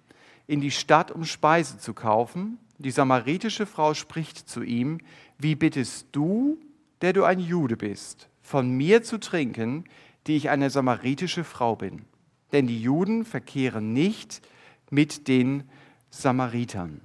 in 0.46 0.62
die 0.62 0.72
Stadt, 0.72 1.12
um 1.12 1.26
Speise 1.26 1.78
zu 1.80 1.94
kaufen. 1.94 2.60
Die 2.78 2.92
samaritische 2.92 3.66
Frau 3.66 3.94
spricht 3.94 4.50
zu 4.50 4.62
ihm, 4.62 5.00
wie 5.38 5.56
bittest 5.56 6.08
du, 6.12 6.58
der 7.02 7.14
du 7.14 7.24
ein 7.24 7.40
Jude 7.40 7.78
bist, 7.78 8.30
von 8.48 8.70
mir 8.70 9.04
zu 9.04 9.20
trinken, 9.20 9.84
die 10.26 10.38
ich 10.38 10.50
eine 10.50 10.70
samaritische 10.70 11.44
Frau 11.44 11.76
bin. 11.76 12.06
Denn 12.54 12.66
die 12.66 12.82
Juden 12.82 13.26
verkehren 13.26 13.92
nicht 13.92 14.42
mit 14.90 15.28
den 15.28 15.70
Samaritern. 16.10 17.02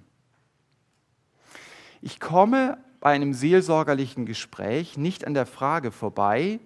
Ich 2.01 2.21
komme 2.21 2.79
bei 3.01 3.13
einem 3.13 3.35
seelsorgerlichen 3.35 4.25
Gespräch 4.25 4.97
nicht 4.97 5.27
an 5.27 5.35
der 5.35 5.47
Frage 5.47 5.91
vorbei, 5.91 6.61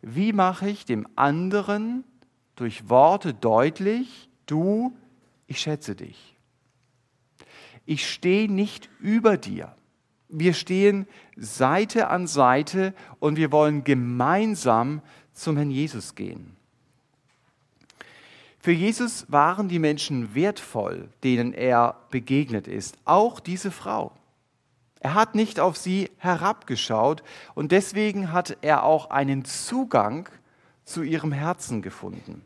wie 0.00 0.32
mache 0.32 0.70
ich 0.70 0.86
dem 0.86 1.06
anderen 1.14 2.02
durch 2.56 2.88
Worte 2.88 3.34
deutlich, 3.34 4.30
du, 4.46 4.96
ich 5.46 5.60
schätze 5.60 5.94
dich. 5.94 6.38
Ich 7.84 8.10
stehe 8.10 8.50
nicht 8.50 8.88
über 8.98 9.36
dir 9.36 9.76
wir 10.32 10.54
stehen 10.54 11.06
Seite 11.36 12.08
an 12.08 12.26
Seite 12.26 12.94
und 13.20 13.36
wir 13.36 13.52
wollen 13.52 13.84
gemeinsam 13.84 15.02
zum 15.32 15.56
Herrn 15.56 15.70
Jesus 15.70 16.14
gehen. 16.14 16.56
Für 18.60 18.72
Jesus 18.72 19.26
waren 19.28 19.68
die 19.68 19.78
Menschen 19.78 20.34
wertvoll, 20.34 21.08
denen 21.22 21.52
er 21.52 21.96
begegnet 22.10 22.68
ist, 22.68 22.96
auch 23.04 23.40
diese 23.40 23.70
Frau. 23.70 24.12
Er 25.00 25.14
hat 25.14 25.34
nicht 25.34 25.58
auf 25.58 25.76
sie 25.76 26.10
herabgeschaut 26.18 27.24
und 27.54 27.72
deswegen 27.72 28.32
hat 28.32 28.56
er 28.62 28.84
auch 28.84 29.10
einen 29.10 29.44
Zugang 29.44 30.28
zu 30.84 31.02
ihrem 31.02 31.32
Herzen 31.32 31.82
gefunden. 31.82 32.44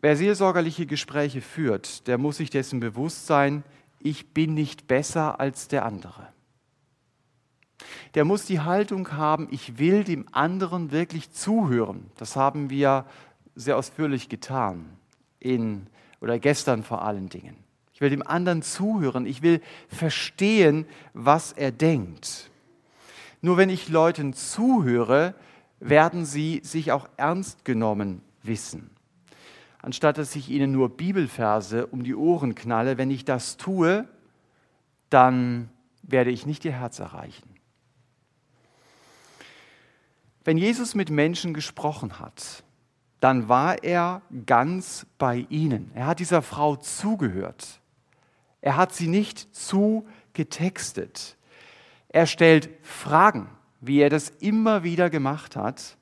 Wer 0.00 0.16
seelsorgerliche 0.16 0.86
Gespräche 0.86 1.40
führt, 1.40 2.06
der 2.08 2.18
muss 2.18 2.38
sich 2.38 2.50
dessen 2.50 2.80
bewusst 2.80 3.26
sein, 3.26 3.62
ich 4.04 4.34
bin 4.34 4.52
nicht 4.52 4.86
besser 4.86 5.40
als 5.40 5.66
der 5.66 5.84
andere. 5.84 6.28
Der 8.14 8.24
muss 8.24 8.44
die 8.44 8.60
Haltung 8.60 9.12
haben, 9.12 9.48
ich 9.50 9.78
will 9.78 10.04
dem 10.04 10.26
anderen 10.30 10.92
wirklich 10.92 11.32
zuhören. 11.32 12.10
Das 12.16 12.36
haben 12.36 12.70
wir 12.70 13.06
sehr 13.56 13.78
ausführlich 13.78 14.28
getan, 14.28 14.84
in, 15.40 15.86
oder 16.20 16.38
gestern 16.38 16.84
vor 16.84 17.02
allen 17.02 17.30
Dingen. 17.30 17.56
Ich 17.94 18.00
will 18.00 18.10
dem 18.10 18.26
anderen 18.26 18.60
zuhören, 18.60 19.24
ich 19.24 19.40
will 19.40 19.62
verstehen, 19.88 20.86
was 21.14 21.52
er 21.52 21.72
denkt. 21.72 22.50
Nur 23.40 23.56
wenn 23.56 23.70
ich 23.70 23.88
Leuten 23.88 24.34
zuhöre, 24.34 25.34
werden 25.80 26.26
sie 26.26 26.60
sich 26.62 26.92
auch 26.92 27.08
ernst 27.16 27.64
genommen 27.64 28.20
wissen 28.42 28.93
anstatt 29.84 30.16
dass 30.16 30.34
ich 30.34 30.48
ihnen 30.48 30.72
nur 30.72 30.88
Bibelverse 30.88 31.86
um 31.86 32.04
die 32.04 32.14
Ohren 32.14 32.54
knalle. 32.54 32.96
Wenn 32.96 33.10
ich 33.10 33.26
das 33.26 33.58
tue, 33.58 34.08
dann 35.10 35.68
werde 36.02 36.30
ich 36.30 36.46
nicht 36.46 36.64
ihr 36.64 36.72
Herz 36.72 37.00
erreichen. 37.00 37.50
Wenn 40.42 40.56
Jesus 40.56 40.94
mit 40.94 41.10
Menschen 41.10 41.52
gesprochen 41.52 42.18
hat, 42.18 42.64
dann 43.20 43.48
war 43.48 43.84
er 43.84 44.22
ganz 44.46 45.06
bei 45.18 45.46
ihnen. 45.50 45.90
Er 45.94 46.06
hat 46.06 46.18
dieser 46.18 46.40
Frau 46.40 46.76
zugehört. 46.76 47.80
Er 48.62 48.76
hat 48.76 48.94
sie 48.94 49.08
nicht 49.08 49.54
zugetextet. 49.54 51.36
Er 52.08 52.26
stellt 52.26 52.70
Fragen. 52.82 53.48
wie 53.86 54.00
er 54.00 54.08
das 54.08 54.30
immer 54.30 54.82
wieder 54.82 55.10
gemacht 55.10 55.56
hat. 55.56 55.98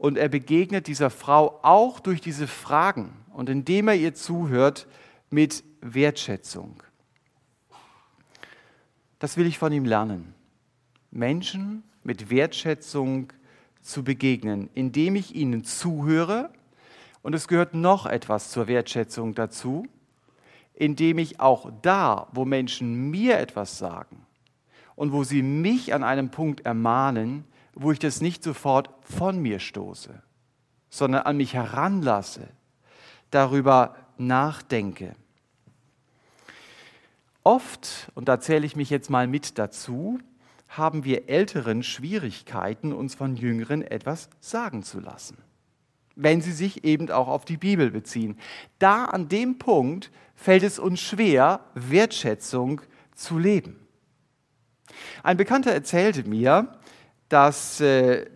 Und 0.00 0.16
er 0.16 0.30
begegnet 0.30 0.86
dieser 0.86 1.10
Frau 1.10 1.60
auch 1.60 2.00
durch 2.00 2.22
diese 2.22 2.46
Fragen 2.46 3.12
und 3.34 3.50
indem 3.50 3.86
er 3.86 3.96
ihr 3.96 4.14
zuhört 4.14 4.86
mit 5.28 5.62
Wertschätzung. 5.82 6.82
Das 9.18 9.36
will 9.36 9.44
ich 9.44 9.58
von 9.58 9.74
ihm 9.74 9.84
lernen. 9.84 10.32
Menschen 11.10 11.82
mit 12.02 12.30
Wertschätzung 12.30 13.30
zu 13.82 14.02
begegnen, 14.02 14.70
indem 14.72 15.16
ich 15.16 15.34
ihnen 15.34 15.64
zuhöre. 15.64 16.48
Und 17.20 17.34
es 17.34 17.46
gehört 17.46 17.74
noch 17.74 18.06
etwas 18.06 18.50
zur 18.50 18.68
Wertschätzung 18.68 19.34
dazu, 19.34 19.86
indem 20.72 21.18
ich 21.18 21.40
auch 21.40 21.70
da, 21.82 22.28
wo 22.32 22.46
Menschen 22.46 23.10
mir 23.10 23.38
etwas 23.38 23.76
sagen 23.76 24.24
und 24.96 25.12
wo 25.12 25.24
sie 25.24 25.42
mich 25.42 25.92
an 25.92 26.04
einem 26.04 26.30
Punkt 26.30 26.64
ermahnen, 26.64 27.44
wo 27.74 27.92
ich 27.92 27.98
das 27.98 28.20
nicht 28.20 28.42
sofort 28.42 28.90
von 29.02 29.40
mir 29.40 29.58
stoße, 29.58 30.22
sondern 30.90 31.22
an 31.22 31.36
mich 31.36 31.54
heranlasse, 31.54 32.48
darüber 33.30 33.96
nachdenke. 34.18 35.14
Oft, 37.42 38.10
und 38.14 38.28
da 38.28 38.40
zähle 38.40 38.66
ich 38.66 38.76
mich 38.76 38.90
jetzt 38.90 39.08
mal 39.08 39.26
mit 39.26 39.58
dazu, 39.58 40.18
haben 40.68 41.04
wir 41.04 41.28
Älteren 41.28 41.82
Schwierigkeiten, 41.82 42.92
uns 42.92 43.14
von 43.14 43.36
Jüngeren 43.36 43.82
etwas 43.82 44.28
sagen 44.40 44.82
zu 44.82 45.00
lassen, 45.00 45.38
wenn 46.14 46.40
sie 46.40 46.52
sich 46.52 46.84
eben 46.84 47.10
auch 47.10 47.28
auf 47.28 47.44
die 47.44 47.56
Bibel 47.56 47.90
beziehen. 47.90 48.38
Da 48.78 49.06
an 49.06 49.28
dem 49.28 49.58
Punkt 49.58 50.10
fällt 50.36 50.62
es 50.62 50.78
uns 50.78 51.00
schwer, 51.00 51.60
Wertschätzung 51.74 52.82
zu 53.14 53.38
leben. 53.38 53.76
Ein 55.22 55.36
Bekannter 55.36 55.72
erzählte 55.72 56.24
mir, 56.24 56.68
dass 57.30 57.80
äh, 57.80 58.26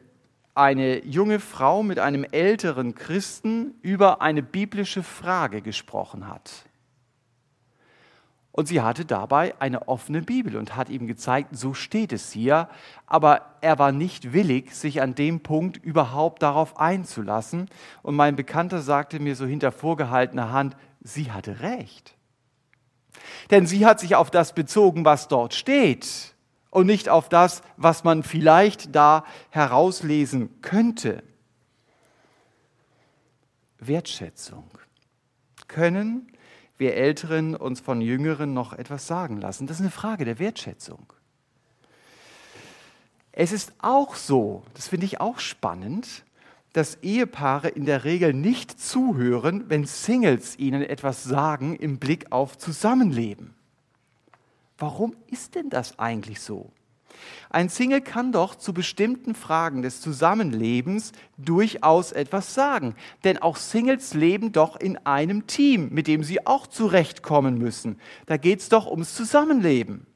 eine 0.54 1.04
junge 1.04 1.40
Frau 1.40 1.82
mit 1.82 1.98
einem 1.98 2.24
älteren 2.24 2.94
Christen 2.94 3.74
über 3.82 4.22
eine 4.22 4.42
biblische 4.42 5.02
Frage 5.02 5.62
gesprochen 5.62 6.28
hat. 6.28 6.64
Und 8.52 8.68
sie 8.68 8.80
hatte 8.80 9.04
dabei 9.04 9.52
eine 9.58 9.88
offene 9.88 10.22
Bibel 10.22 10.56
und 10.56 10.76
hat 10.76 10.88
ihm 10.88 11.08
gezeigt, 11.08 11.56
so 11.56 11.74
steht 11.74 12.12
es 12.12 12.30
hier. 12.30 12.68
Aber 13.04 13.56
er 13.60 13.80
war 13.80 13.90
nicht 13.90 14.32
willig, 14.32 14.72
sich 14.72 15.02
an 15.02 15.16
dem 15.16 15.40
Punkt 15.40 15.76
überhaupt 15.76 16.40
darauf 16.44 16.78
einzulassen. 16.78 17.68
Und 18.04 18.14
mein 18.14 18.36
Bekannter 18.36 18.80
sagte 18.80 19.18
mir 19.18 19.34
so 19.34 19.44
hinter 19.44 19.72
vorgehaltener 19.72 20.52
Hand, 20.52 20.76
sie 21.00 21.32
hatte 21.32 21.60
recht. 21.60 22.14
Denn 23.50 23.66
sie 23.66 23.86
hat 23.86 23.98
sich 23.98 24.14
auf 24.14 24.30
das 24.30 24.54
bezogen, 24.54 25.04
was 25.04 25.26
dort 25.26 25.52
steht 25.52 26.33
und 26.74 26.86
nicht 26.86 27.08
auf 27.08 27.28
das, 27.28 27.62
was 27.76 28.02
man 28.02 28.24
vielleicht 28.24 28.96
da 28.96 29.24
herauslesen 29.50 30.60
könnte. 30.60 31.22
Wertschätzung. 33.78 34.68
Können 35.68 36.26
wir 36.76 36.96
Älteren 36.96 37.54
uns 37.54 37.78
von 37.78 38.00
Jüngeren 38.00 38.54
noch 38.54 38.72
etwas 38.72 39.06
sagen 39.06 39.40
lassen. 39.40 39.68
Das 39.68 39.76
ist 39.76 39.82
eine 39.82 39.92
Frage 39.92 40.24
der 40.24 40.40
Wertschätzung. 40.40 41.12
Es 43.30 43.52
ist 43.52 43.72
auch 43.78 44.16
so, 44.16 44.64
das 44.74 44.88
finde 44.88 45.06
ich 45.06 45.20
auch 45.20 45.38
spannend, 45.38 46.24
dass 46.72 46.96
Ehepaare 47.02 47.68
in 47.68 47.84
der 47.84 48.02
Regel 48.02 48.34
nicht 48.34 48.80
zuhören, 48.80 49.66
wenn 49.68 49.84
Singles 49.84 50.58
ihnen 50.58 50.82
etwas 50.82 51.22
sagen 51.22 51.76
im 51.76 52.00
Blick 52.00 52.32
auf 52.32 52.58
Zusammenleben. 52.58 53.54
Warum 54.84 55.16
ist 55.28 55.54
denn 55.54 55.70
das 55.70 55.98
eigentlich 55.98 56.40
so? 56.40 56.70
Ein 57.48 57.70
Single 57.70 58.02
kann 58.02 58.32
doch 58.32 58.54
zu 58.54 58.74
bestimmten 58.74 59.34
Fragen 59.34 59.80
des 59.80 60.02
Zusammenlebens 60.02 61.12
durchaus 61.38 62.12
etwas 62.12 62.52
sagen. 62.52 62.94
Denn 63.24 63.38
auch 63.38 63.56
Singles 63.56 64.12
leben 64.12 64.52
doch 64.52 64.76
in 64.76 64.98
einem 65.06 65.46
Team, 65.46 65.88
mit 65.90 66.06
dem 66.06 66.22
sie 66.22 66.46
auch 66.46 66.66
zurechtkommen 66.66 67.56
müssen. 67.56 67.98
Da 68.26 68.36
geht 68.36 68.60
es 68.60 68.68
doch 68.68 68.86
ums 68.86 69.14
Zusammenleben. 69.14 70.06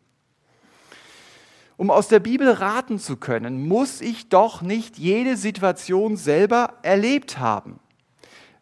Um 1.78 1.90
aus 1.90 2.08
der 2.08 2.20
Bibel 2.20 2.50
raten 2.50 2.98
zu 2.98 3.16
können, 3.16 3.66
muss 3.66 4.02
ich 4.02 4.28
doch 4.28 4.60
nicht 4.60 4.98
jede 4.98 5.38
Situation 5.38 6.18
selber 6.18 6.74
erlebt 6.82 7.38
haben. 7.38 7.80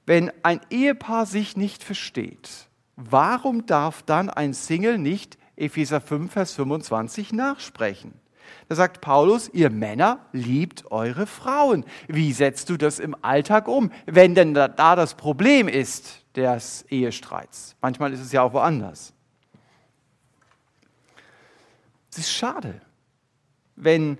Wenn 0.04 0.30
ein 0.44 0.60
Ehepaar 0.70 1.26
sich 1.26 1.56
nicht 1.56 1.82
versteht, 1.82 2.68
warum 2.94 3.66
darf 3.66 4.04
dann 4.04 4.30
ein 4.30 4.54
Single 4.54 4.98
nicht 4.98 5.36
Epheser 5.56 6.00
5, 6.00 6.32
Vers 6.32 6.52
25 6.54 7.32
nachsprechen? 7.32 8.14
Da 8.68 8.74
sagt 8.74 9.00
Paulus, 9.00 9.48
ihr 9.52 9.70
Männer 9.70 10.20
liebt 10.32 10.90
eure 10.90 11.26
Frauen. 11.26 11.84
Wie 12.08 12.32
setzt 12.32 12.68
du 12.70 12.76
das 12.76 12.98
im 12.98 13.16
Alltag 13.22 13.68
um, 13.68 13.90
wenn 14.06 14.34
denn 14.34 14.54
da, 14.54 14.68
da 14.68 14.96
das 14.96 15.14
Problem 15.14 15.68
ist 15.68 16.24
des 16.36 16.84
Ehestreits? 16.88 17.76
Manchmal 17.80 18.12
ist 18.12 18.20
es 18.20 18.32
ja 18.32 18.42
auch 18.42 18.52
woanders. 18.52 19.12
Es 22.10 22.18
ist 22.18 22.32
schade, 22.32 22.80
wenn 23.76 24.18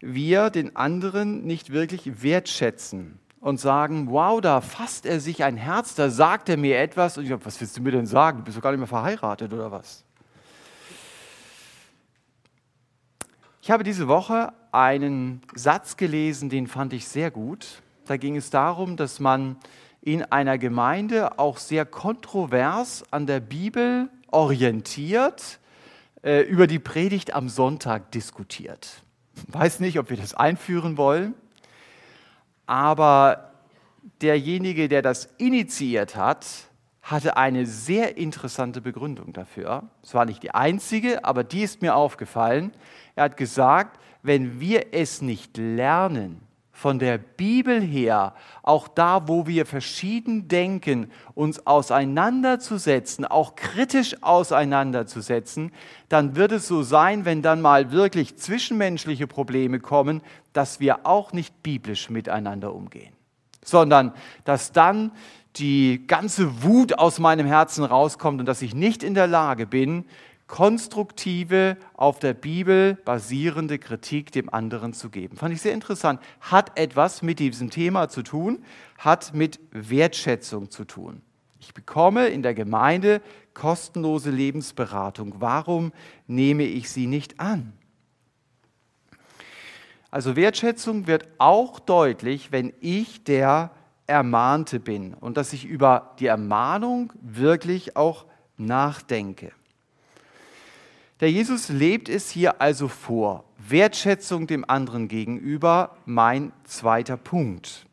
wir 0.00 0.50
den 0.50 0.76
anderen 0.76 1.44
nicht 1.44 1.70
wirklich 1.70 2.22
wertschätzen 2.22 3.18
und 3.40 3.58
sagen, 3.58 4.10
wow, 4.10 4.40
da 4.40 4.60
fasst 4.60 5.06
er 5.06 5.18
sich 5.18 5.44
ein 5.44 5.56
Herz, 5.56 5.94
da 5.94 6.10
sagt 6.10 6.48
er 6.48 6.56
mir 6.56 6.78
etwas 6.78 7.16
und 7.16 7.24
ich 7.24 7.30
sage, 7.30 7.44
was 7.44 7.60
willst 7.60 7.76
du 7.76 7.82
mir 7.82 7.92
denn 7.92 8.06
sagen? 8.06 8.38
Du 8.38 8.44
bist 8.44 8.56
doch 8.56 8.62
gar 8.62 8.70
nicht 8.70 8.80
mehr 8.80 8.86
verheiratet 8.86 9.52
oder 9.52 9.72
was? 9.72 10.04
Ich 13.68 13.72
habe 13.72 13.84
diese 13.84 14.08
Woche 14.08 14.54
einen 14.72 15.42
Satz 15.54 15.98
gelesen, 15.98 16.48
den 16.48 16.68
fand 16.68 16.94
ich 16.94 17.06
sehr 17.06 17.30
gut. 17.30 17.82
Da 18.06 18.16
ging 18.16 18.34
es 18.34 18.48
darum, 18.48 18.96
dass 18.96 19.20
man 19.20 19.56
in 20.00 20.22
einer 20.22 20.56
Gemeinde 20.56 21.38
auch 21.38 21.58
sehr 21.58 21.84
kontrovers 21.84 23.04
an 23.10 23.26
der 23.26 23.40
Bibel 23.40 24.08
orientiert 24.28 25.58
äh, 26.22 26.40
über 26.44 26.66
die 26.66 26.78
Predigt 26.78 27.34
am 27.34 27.50
Sonntag 27.50 28.10
diskutiert. 28.12 29.02
Weiß 29.48 29.80
nicht, 29.80 29.98
ob 29.98 30.08
wir 30.08 30.16
das 30.16 30.32
einführen 30.32 30.96
wollen, 30.96 31.34
aber 32.64 33.52
derjenige, 34.22 34.88
der 34.88 35.02
das 35.02 35.28
initiiert 35.36 36.16
hat, 36.16 36.46
hatte 37.10 37.36
eine 37.36 37.66
sehr 37.66 38.16
interessante 38.16 38.80
Begründung 38.80 39.32
dafür. 39.32 39.84
Es 40.02 40.14
war 40.14 40.24
nicht 40.24 40.42
die 40.42 40.54
einzige, 40.54 41.24
aber 41.24 41.44
die 41.44 41.62
ist 41.62 41.82
mir 41.82 41.94
aufgefallen. 41.94 42.72
Er 43.14 43.24
hat 43.24 43.36
gesagt, 43.36 43.98
wenn 44.22 44.60
wir 44.60 44.92
es 44.92 45.22
nicht 45.22 45.56
lernen, 45.56 46.48
von 46.78 47.00
der 47.00 47.18
Bibel 47.18 47.80
her, 47.80 48.34
auch 48.62 48.86
da, 48.86 49.26
wo 49.26 49.48
wir 49.48 49.66
verschieden 49.66 50.46
denken, 50.46 51.10
uns 51.34 51.66
auseinanderzusetzen, 51.66 53.24
auch 53.24 53.56
kritisch 53.56 54.22
auseinanderzusetzen, 54.22 55.72
dann 56.08 56.36
wird 56.36 56.52
es 56.52 56.68
so 56.68 56.84
sein, 56.84 57.24
wenn 57.24 57.42
dann 57.42 57.60
mal 57.60 57.90
wirklich 57.90 58.36
zwischenmenschliche 58.36 59.26
Probleme 59.26 59.80
kommen, 59.80 60.22
dass 60.52 60.78
wir 60.78 61.04
auch 61.04 61.32
nicht 61.32 61.64
biblisch 61.64 62.10
miteinander 62.10 62.72
umgehen, 62.72 63.12
sondern 63.64 64.12
dass 64.44 64.70
dann 64.70 65.10
die 65.58 66.06
ganze 66.06 66.62
Wut 66.62 66.98
aus 66.98 67.18
meinem 67.18 67.46
Herzen 67.46 67.84
rauskommt 67.84 68.40
und 68.40 68.46
dass 68.46 68.62
ich 68.62 68.74
nicht 68.74 69.02
in 69.02 69.14
der 69.14 69.26
Lage 69.26 69.66
bin, 69.66 70.04
konstruktive, 70.48 71.76
auf 71.94 72.18
der 72.18 72.32
Bibel 72.32 72.94
basierende 73.04 73.78
Kritik 73.78 74.32
dem 74.32 74.52
anderen 74.52 74.94
zu 74.94 75.10
geben. 75.10 75.36
Fand 75.36 75.54
ich 75.54 75.60
sehr 75.60 75.74
interessant. 75.74 76.20
Hat 76.40 76.78
etwas 76.78 77.22
mit 77.22 77.38
diesem 77.38 77.70
Thema 77.70 78.08
zu 78.08 78.22
tun, 78.22 78.64
hat 78.96 79.34
mit 79.34 79.60
Wertschätzung 79.70 80.70
zu 80.70 80.84
tun. 80.84 81.22
Ich 81.60 81.74
bekomme 81.74 82.28
in 82.28 82.42
der 82.42 82.54
Gemeinde 82.54 83.20
kostenlose 83.52 84.30
Lebensberatung. 84.30 85.34
Warum 85.38 85.92
nehme 86.26 86.62
ich 86.62 86.90
sie 86.90 87.06
nicht 87.06 87.40
an? 87.40 87.74
Also 90.10 90.36
Wertschätzung 90.36 91.06
wird 91.06 91.28
auch 91.36 91.78
deutlich, 91.78 92.52
wenn 92.52 92.72
ich 92.80 93.24
der 93.24 93.70
Ermahnte 94.08 94.80
bin 94.80 95.14
und 95.14 95.36
dass 95.36 95.52
ich 95.52 95.64
über 95.64 96.14
die 96.18 96.26
Ermahnung 96.26 97.12
wirklich 97.20 97.96
auch 97.96 98.24
nachdenke. 98.56 99.52
Der 101.20 101.30
Jesus 101.30 101.68
lebt 101.68 102.08
es 102.08 102.30
hier 102.30 102.60
also 102.60 102.88
vor. 102.88 103.44
Wertschätzung 103.58 104.46
dem 104.46 104.68
anderen 104.68 105.08
gegenüber, 105.08 105.96
mein 106.06 106.52
zweiter 106.64 107.16
Punkt. 107.16 107.86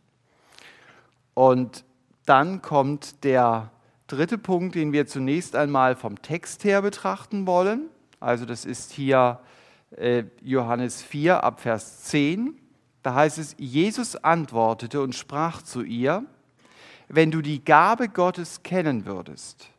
Und 1.33 1.83
dann 2.25 2.61
kommt 2.61 3.23
der 3.23 3.71
dritte 4.07 4.37
Punkt, 4.37 4.75
den 4.75 4.93
wir 4.93 5.07
zunächst 5.07 5.55
einmal 5.55 5.95
vom 5.95 6.21
Text 6.21 6.63
her 6.63 6.81
betrachten 6.81 7.45
wollen. 7.45 7.89
Also 8.19 8.45
das 8.45 8.63
ist 8.63 8.91
hier 8.91 9.39
äh, 9.97 10.23
Johannes 10.41 11.01
4 11.01 11.43
ab 11.43 11.61
Vers 11.61 12.03
10. 12.03 12.57
Da 13.05 13.13
heißt 13.13 13.37
es, 13.37 13.55
Jesus 13.59 14.15
antwortete 14.15 14.99
und 14.99 15.13
sprach 15.13 15.61
zu 15.61 15.83
ihr, 15.83 16.25
wenn 17.07 17.29
du 17.29 17.43
die 17.43 17.63
Gabe 17.63 18.09
Gottes 18.09 18.63
kennen 18.63 19.05
würdest 19.05 19.69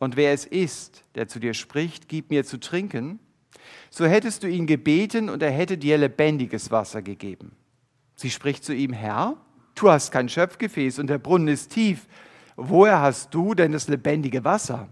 und 0.00 0.16
wer 0.16 0.32
es 0.32 0.44
ist, 0.44 1.04
der 1.14 1.28
zu 1.28 1.38
dir 1.38 1.54
spricht, 1.54 2.08
gib 2.08 2.30
mir 2.30 2.44
zu 2.44 2.58
trinken, 2.58 3.20
So 3.88 4.04
hättest 4.04 4.42
du 4.42 4.48
ihn 4.48 4.66
gebeten 4.66 5.30
und 5.30 5.44
er 5.44 5.52
hätte 5.52 5.78
dir 5.78 5.96
lebendiges 5.96 6.72
Wasser 6.72 7.02
gegeben. 7.02 7.52
Sie 8.16 8.32
spricht 8.32 8.64
zu 8.64 8.74
ihm, 8.74 8.92
Herr, 8.92 9.36
du 9.76 9.88
hast 9.88 10.10
kein 10.10 10.28
Schöpfgefäß 10.28 10.98
und 10.98 11.06
der 11.06 11.18
Brunnen 11.18 11.46
ist 11.46 11.70
tief. 11.70 12.08
Woher 12.56 13.00
hast 13.00 13.32
du 13.32 13.54
denn 13.54 13.70
das 13.70 13.86
lebendige 13.86 14.42
Wasser? 14.42 14.88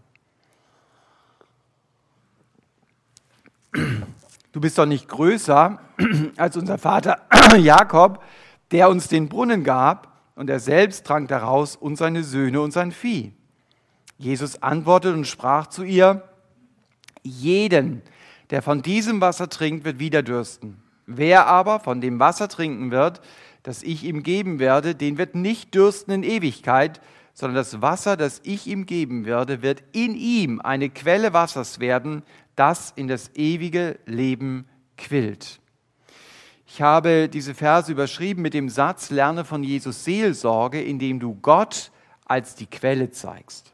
Du 4.54 4.60
bist 4.60 4.78
doch 4.78 4.86
nicht 4.86 5.08
größer 5.08 5.80
als 6.36 6.56
unser 6.56 6.78
Vater 6.78 7.22
Jakob, 7.58 8.22
der 8.70 8.88
uns 8.88 9.08
den 9.08 9.28
Brunnen 9.28 9.64
gab 9.64 10.16
und 10.36 10.48
er 10.48 10.60
selbst 10.60 11.04
trank 11.04 11.26
daraus 11.26 11.74
und 11.74 11.96
seine 11.96 12.22
Söhne 12.22 12.60
und 12.60 12.70
sein 12.70 12.92
Vieh. 12.92 13.32
Jesus 14.16 14.62
antwortete 14.62 15.12
und 15.12 15.26
sprach 15.26 15.66
zu 15.66 15.82
ihr, 15.82 16.22
jeden, 17.24 18.02
der 18.50 18.62
von 18.62 18.80
diesem 18.80 19.20
Wasser 19.20 19.48
trinkt, 19.48 19.84
wird 19.84 19.98
wieder 19.98 20.22
dürsten. 20.22 20.80
Wer 21.04 21.48
aber 21.48 21.80
von 21.80 22.00
dem 22.00 22.20
Wasser 22.20 22.46
trinken 22.46 22.92
wird, 22.92 23.22
das 23.64 23.82
ich 23.82 24.04
ihm 24.04 24.22
geben 24.22 24.60
werde, 24.60 24.94
den 24.94 25.18
wird 25.18 25.34
nicht 25.34 25.74
dürsten 25.74 26.12
in 26.12 26.22
Ewigkeit, 26.22 27.00
sondern 27.34 27.56
das 27.56 27.82
Wasser, 27.82 28.16
das 28.16 28.40
ich 28.44 28.66
ihm 28.66 28.86
geben 28.86 29.26
werde, 29.26 29.60
wird 29.60 29.82
in 29.92 30.14
ihm 30.14 30.60
eine 30.60 30.88
Quelle 30.88 31.32
Wassers 31.32 31.80
werden, 31.80 32.22
das 32.54 32.92
in 32.94 33.08
das 33.08 33.32
ewige 33.34 33.98
Leben 34.06 34.66
quillt. 34.96 35.60
Ich 36.66 36.80
habe 36.80 37.28
diese 37.28 37.54
Verse 37.54 37.90
überschrieben 37.90 38.40
mit 38.42 38.54
dem 38.54 38.68
Satz, 38.68 39.10
lerne 39.10 39.44
von 39.44 39.62
Jesus 39.62 40.04
Seelsorge, 40.04 40.80
indem 40.80 41.20
du 41.20 41.34
Gott 41.34 41.90
als 42.24 42.54
die 42.54 42.66
Quelle 42.66 43.10
zeigst. 43.10 43.72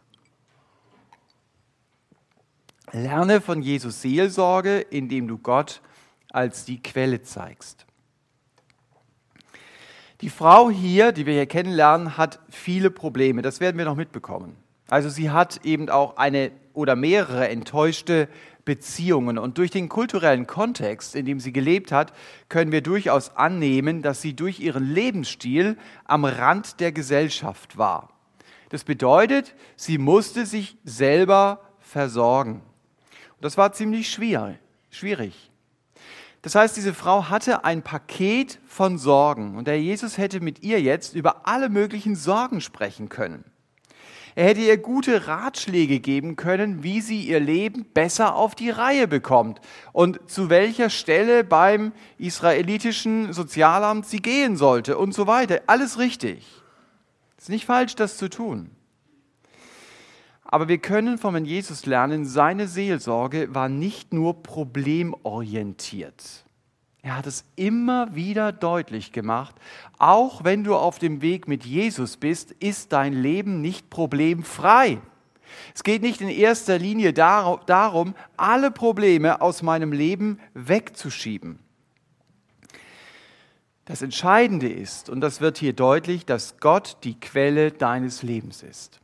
Lerne 2.93 3.41
von 3.41 3.63
Jesus 3.63 4.03
Seelsorge, 4.03 4.81
indem 4.81 5.29
du 5.29 5.39
Gott 5.39 5.81
als 6.31 6.65
die 6.65 6.83
Quelle 6.83 7.23
zeigst. 7.23 7.87
Die 10.23 10.31
Frau 10.31 10.71
hier, 10.71 11.13
die 11.13 11.25
wir 11.25 11.33
hier 11.33 11.47
kennenlernen, 11.47 12.19
hat 12.19 12.41
viele 12.51 12.91
Probleme. 12.91 13.41
Das 13.41 13.61
werden 13.61 13.79
wir 13.79 13.87
noch 13.87 13.97
mitbekommen. 13.97 14.55
Also 14.89 15.09
sie 15.09 15.31
hat 15.31 15.65
eben 15.65 15.89
auch 15.89 16.19
eine 16.19 16.51
oder 16.75 16.95
mehrere 16.95 17.49
enttäuschte 17.49 18.29
Beziehungen. 18.67 19.39
Und 19.39 19.57
durch 19.57 19.71
den 19.71 19.89
kulturellen 19.89 20.47
Kontext, 20.47 21.15
in 21.15 21.25
dem 21.25 21.41
sie 21.41 21.53
gelebt 21.53 21.91
hat, 21.91 22.13
können 22.49 22.71
wir 22.71 22.83
durchaus 22.83 23.37
annehmen, 23.37 24.03
dass 24.03 24.21
sie 24.21 24.35
durch 24.35 24.61
ihren 24.61 24.93
Lebensstil 24.93 25.79
am 26.05 26.27
Rand 26.27 26.81
der 26.81 26.93
Gesellschaft 26.93 27.79
war. 27.79 28.11
Das 28.69 28.85
bedeutet, 28.85 29.55
sie 29.77 29.99
musste 29.99 30.45
sich 30.45 30.77
selber 30.85 31.63
versorgen. 31.79 32.63
Und 33.37 33.45
das 33.45 33.57
war 33.57 33.73
ziemlich 33.73 34.11
schwierig. 34.11 35.50
Das 36.43 36.55
heißt, 36.55 36.77
diese 36.77 36.95
Frau 36.95 37.29
hatte 37.29 37.65
ein 37.65 37.83
Paket 37.83 38.59
von 38.67 38.97
Sorgen 38.97 39.57
und 39.57 39.67
der 39.67 39.81
Jesus 39.81 40.17
hätte 40.17 40.41
mit 40.41 40.63
ihr 40.63 40.81
jetzt 40.81 41.15
über 41.15 41.47
alle 41.47 41.69
möglichen 41.69 42.17
Sorgen 42.17 42.61
sprechen 42.61 43.09
können. 43.11 43.45
Er 44.37 44.47
hätte 44.47 44.61
ihr 44.61 44.79
gute 44.79 45.27
Ratschläge 45.27 46.01
geben 46.01 46.37
können, 46.37 46.83
wie 46.83 47.01
sie 47.01 47.27
ihr 47.27 47.41
Leben 47.41 47.85
besser 47.93 48.37
auf 48.37 48.55
die 48.55 48.71
Reihe 48.71 49.09
bekommt 49.09 49.61
und 49.93 50.21
zu 50.31 50.49
welcher 50.49 50.89
Stelle 50.89 51.45
beim 51.45 51.93
israelitischen 52.17 53.33
Sozialamt 53.33 54.07
sie 54.07 54.23
gehen 54.23 54.57
sollte 54.57 54.97
und 54.97 55.13
so 55.13 55.27
weiter. 55.27 55.61
Alles 55.67 55.99
richtig. 55.99 56.47
Es 57.37 57.45
ist 57.45 57.49
nicht 57.51 57.67
falsch, 57.67 57.97
das 57.97 58.17
zu 58.17 58.31
tun. 58.31 58.71
Aber 60.53 60.67
wir 60.67 60.79
können 60.79 61.17
von 61.17 61.45
Jesus 61.45 61.87
lernen, 61.87 62.25
seine 62.25 62.67
Seelsorge 62.67 63.55
war 63.55 63.69
nicht 63.69 64.13
nur 64.13 64.43
problemorientiert. 64.43 66.45
Er 67.03 67.17
hat 67.17 67.29
es 67.29 67.45
immer 67.55 68.17
wieder 68.17 68.51
deutlich 68.51 69.13
gemacht, 69.13 69.55
auch 69.99 70.43
wenn 70.43 70.65
du 70.65 70.75
auf 70.75 70.99
dem 70.99 71.23
Weg 71.23 71.47
mit 71.47 71.65
Jesus 71.65 72.17
bist, 72.17 72.51
ist 72.59 72.93
dein 72.93 73.13
Leben 73.13 73.61
nicht 73.61 73.91
problemfrei. 73.91 74.99
Es 75.73 75.85
geht 75.85 76.03
nicht 76.03 76.21
in 76.21 76.29
erster 76.29 76.79
Linie 76.79 77.13
darum, 77.13 78.15
alle 78.37 78.73
Probleme 78.73 79.41
aus 79.41 79.63
meinem 79.63 79.93
Leben 79.93 80.41
wegzuschieben. 80.55 81.61
Das 83.85 84.03
Entscheidende 84.03 84.69
ist, 84.69 85.11
und 85.11 85.21
das 85.21 85.41
wird 85.41 85.59
hier 85.59 85.75
deutlich, 85.75 86.27
dass 86.27 86.59
Gott 86.59 86.97
die 87.05 87.19
Quelle 87.19 87.71
deines 87.71 88.25
Lebens 88.25 88.65
ist. 88.65 89.00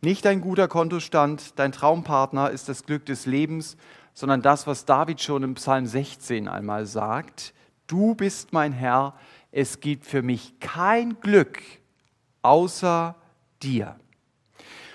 Nicht 0.00 0.24
dein 0.24 0.40
guter 0.40 0.68
Kontostand, 0.68 1.58
dein 1.58 1.72
Traumpartner 1.72 2.50
ist 2.50 2.68
das 2.68 2.84
Glück 2.84 3.04
des 3.06 3.26
Lebens, 3.26 3.76
sondern 4.14 4.42
das, 4.42 4.68
was 4.68 4.84
David 4.84 5.20
schon 5.20 5.42
im 5.42 5.54
Psalm 5.54 5.86
16 5.86 6.46
einmal 6.46 6.86
sagt. 6.86 7.52
Du 7.88 8.14
bist 8.14 8.52
mein 8.52 8.72
Herr, 8.72 9.14
es 9.50 9.80
gibt 9.80 10.06
für 10.06 10.22
mich 10.22 10.60
kein 10.60 11.18
Glück 11.20 11.60
außer 12.42 13.16
dir. 13.60 13.96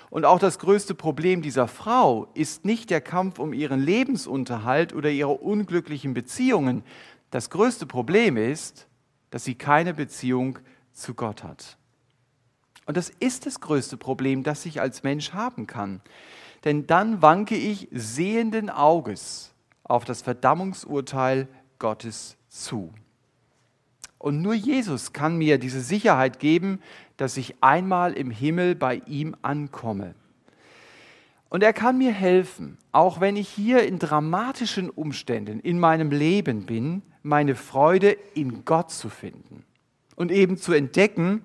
Und 0.08 0.24
auch 0.24 0.38
das 0.38 0.58
größte 0.58 0.94
Problem 0.94 1.42
dieser 1.42 1.68
Frau 1.68 2.28
ist 2.32 2.64
nicht 2.64 2.88
der 2.88 3.02
Kampf 3.02 3.38
um 3.38 3.52
ihren 3.52 3.80
Lebensunterhalt 3.80 4.94
oder 4.94 5.10
ihre 5.10 5.32
unglücklichen 5.32 6.14
Beziehungen. 6.14 6.82
Das 7.30 7.50
größte 7.50 7.84
Problem 7.84 8.38
ist, 8.38 8.86
dass 9.28 9.44
sie 9.44 9.54
keine 9.54 9.92
Beziehung 9.92 10.60
zu 10.92 11.12
Gott 11.12 11.42
hat. 11.42 11.76
Und 12.86 12.96
das 12.96 13.10
ist 13.20 13.46
das 13.46 13.60
größte 13.60 13.96
Problem, 13.96 14.42
das 14.42 14.66
ich 14.66 14.80
als 14.80 15.02
Mensch 15.02 15.32
haben 15.32 15.66
kann. 15.66 16.00
Denn 16.64 16.86
dann 16.86 17.22
wanke 17.22 17.56
ich 17.56 17.88
sehenden 17.92 18.70
Auges 18.70 19.52
auf 19.84 20.04
das 20.04 20.22
Verdammungsurteil 20.22 21.48
Gottes 21.78 22.36
zu. 22.48 22.92
Und 24.18 24.40
nur 24.40 24.54
Jesus 24.54 25.12
kann 25.12 25.36
mir 25.36 25.58
diese 25.58 25.82
Sicherheit 25.82 26.38
geben, 26.38 26.80
dass 27.18 27.36
ich 27.36 27.56
einmal 27.62 28.14
im 28.14 28.30
Himmel 28.30 28.74
bei 28.74 29.02
ihm 29.06 29.36
ankomme. 29.42 30.14
Und 31.50 31.62
er 31.62 31.72
kann 31.72 31.98
mir 31.98 32.12
helfen, 32.12 32.78
auch 32.90 33.20
wenn 33.20 33.36
ich 33.36 33.48
hier 33.48 33.86
in 33.86 33.98
dramatischen 33.98 34.90
Umständen 34.90 35.60
in 35.60 35.78
meinem 35.78 36.10
Leben 36.10 36.66
bin, 36.66 37.02
meine 37.22 37.54
Freude 37.54 38.16
in 38.34 38.64
Gott 38.64 38.90
zu 38.90 39.08
finden 39.08 39.64
und 40.16 40.32
eben 40.32 40.56
zu 40.56 40.72
entdecken, 40.72 41.42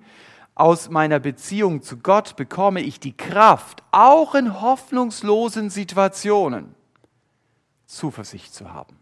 aus 0.60 0.90
meiner 0.90 1.20
Beziehung 1.20 1.80
zu 1.80 1.96
Gott 1.96 2.36
bekomme 2.36 2.82
ich 2.82 3.00
die 3.00 3.16
Kraft, 3.16 3.82
auch 3.92 4.34
in 4.34 4.60
hoffnungslosen 4.60 5.70
Situationen 5.70 6.74
Zuversicht 7.86 8.52
zu 8.52 8.70
haben. 8.70 8.98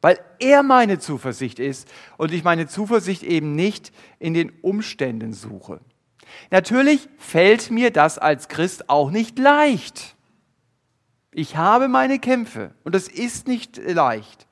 Weil 0.00 0.18
er 0.40 0.64
meine 0.64 0.98
Zuversicht 0.98 1.60
ist 1.60 1.88
und 2.18 2.32
ich 2.32 2.42
meine 2.42 2.66
Zuversicht 2.66 3.22
eben 3.22 3.54
nicht 3.54 3.92
in 4.18 4.34
den 4.34 4.50
Umständen 4.62 5.32
suche. 5.32 5.80
Natürlich 6.50 7.08
fällt 7.18 7.70
mir 7.70 7.92
das 7.92 8.18
als 8.18 8.48
Christ 8.48 8.90
auch 8.90 9.12
nicht 9.12 9.38
leicht. 9.38 10.16
Ich 11.30 11.56
habe 11.56 11.86
meine 11.86 12.18
Kämpfe 12.18 12.74
und 12.82 12.96
das 12.96 13.06
ist 13.06 13.46
nicht 13.46 13.76
leicht. 13.76 14.48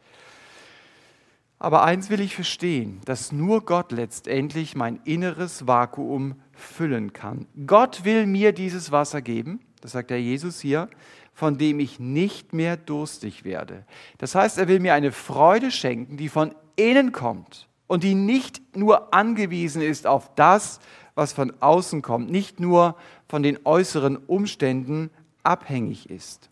Aber 1.58 1.82
eins 1.82 2.10
will 2.10 2.20
ich 2.20 2.36
verstehen, 2.36 3.00
dass 3.06 3.32
nur 3.32 3.64
Gott 3.64 3.90
letztendlich 3.90 4.76
mein 4.76 5.00
inneres 5.04 5.66
Vakuum 5.66 6.36
füllen 6.56 7.12
kann. 7.12 7.46
Gott 7.66 8.04
will 8.04 8.26
mir 8.26 8.52
dieses 8.52 8.92
Wasser 8.92 9.22
geben, 9.22 9.60
das 9.80 9.92
sagt 9.92 10.10
der 10.10 10.20
Jesus 10.20 10.60
hier, 10.60 10.88
von 11.32 11.58
dem 11.58 11.80
ich 11.80 11.98
nicht 11.98 12.52
mehr 12.52 12.76
durstig 12.76 13.44
werde. 13.44 13.84
Das 14.18 14.34
heißt, 14.34 14.58
er 14.58 14.68
will 14.68 14.80
mir 14.80 14.94
eine 14.94 15.12
Freude 15.12 15.70
schenken, 15.70 16.16
die 16.16 16.28
von 16.28 16.54
innen 16.76 17.12
kommt 17.12 17.68
und 17.86 18.04
die 18.04 18.14
nicht 18.14 18.76
nur 18.76 19.12
angewiesen 19.12 19.82
ist 19.82 20.06
auf 20.06 20.34
das, 20.34 20.80
was 21.14 21.32
von 21.32 21.52
außen 21.60 22.02
kommt, 22.02 22.30
nicht 22.30 22.60
nur 22.60 22.96
von 23.28 23.42
den 23.42 23.58
äußeren 23.64 24.16
Umständen 24.16 25.10
abhängig 25.42 26.10
ist. 26.10 26.50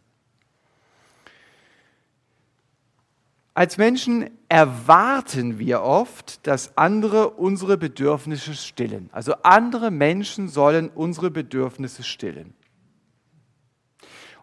Als 3.54 3.76
Menschen 3.76 4.30
erwarten 4.48 5.58
wir 5.58 5.82
oft, 5.82 6.46
dass 6.46 6.76
andere 6.76 7.30
unsere 7.30 7.76
Bedürfnisse 7.76 8.54
stillen. 8.54 9.10
Also 9.12 9.34
andere 9.42 9.90
Menschen 9.90 10.48
sollen 10.48 10.88
unsere 10.88 11.30
Bedürfnisse 11.30 12.02
stillen. 12.02 12.54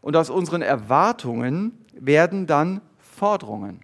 Und 0.01 0.15
aus 0.15 0.29
unseren 0.29 0.61
Erwartungen 0.61 1.85
werden 1.93 2.45
dann 2.45 2.81
Forderungen. 2.99 3.81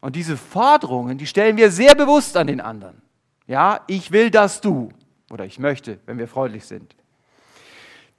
Und 0.00 0.16
diese 0.16 0.36
Forderungen, 0.36 1.18
die 1.18 1.26
stellen 1.26 1.56
wir 1.56 1.70
sehr 1.70 1.94
bewusst 1.94 2.36
an 2.36 2.46
den 2.46 2.60
anderen. 2.60 3.02
Ja, 3.46 3.80
ich 3.88 4.12
will, 4.12 4.30
dass 4.30 4.60
du, 4.60 4.90
oder 5.30 5.44
ich 5.44 5.58
möchte, 5.58 5.98
wenn 6.06 6.16
wir 6.16 6.28
freundlich 6.28 6.64
sind. 6.64 6.94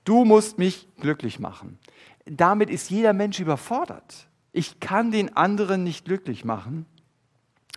Du 0.04 0.26
musst 0.26 0.58
mich 0.58 0.88
glücklich 1.00 1.40
machen. 1.40 1.80
Damit 2.26 2.70
ist 2.70 2.90
jeder 2.90 3.14
Mensch 3.14 3.40
überfordert. 3.40 4.28
Ich 4.54 4.80
kann 4.80 5.12
den 5.12 5.36
anderen 5.36 5.84
nicht 5.84 6.06
glücklich 6.06 6.44
machen, 6.44 6.86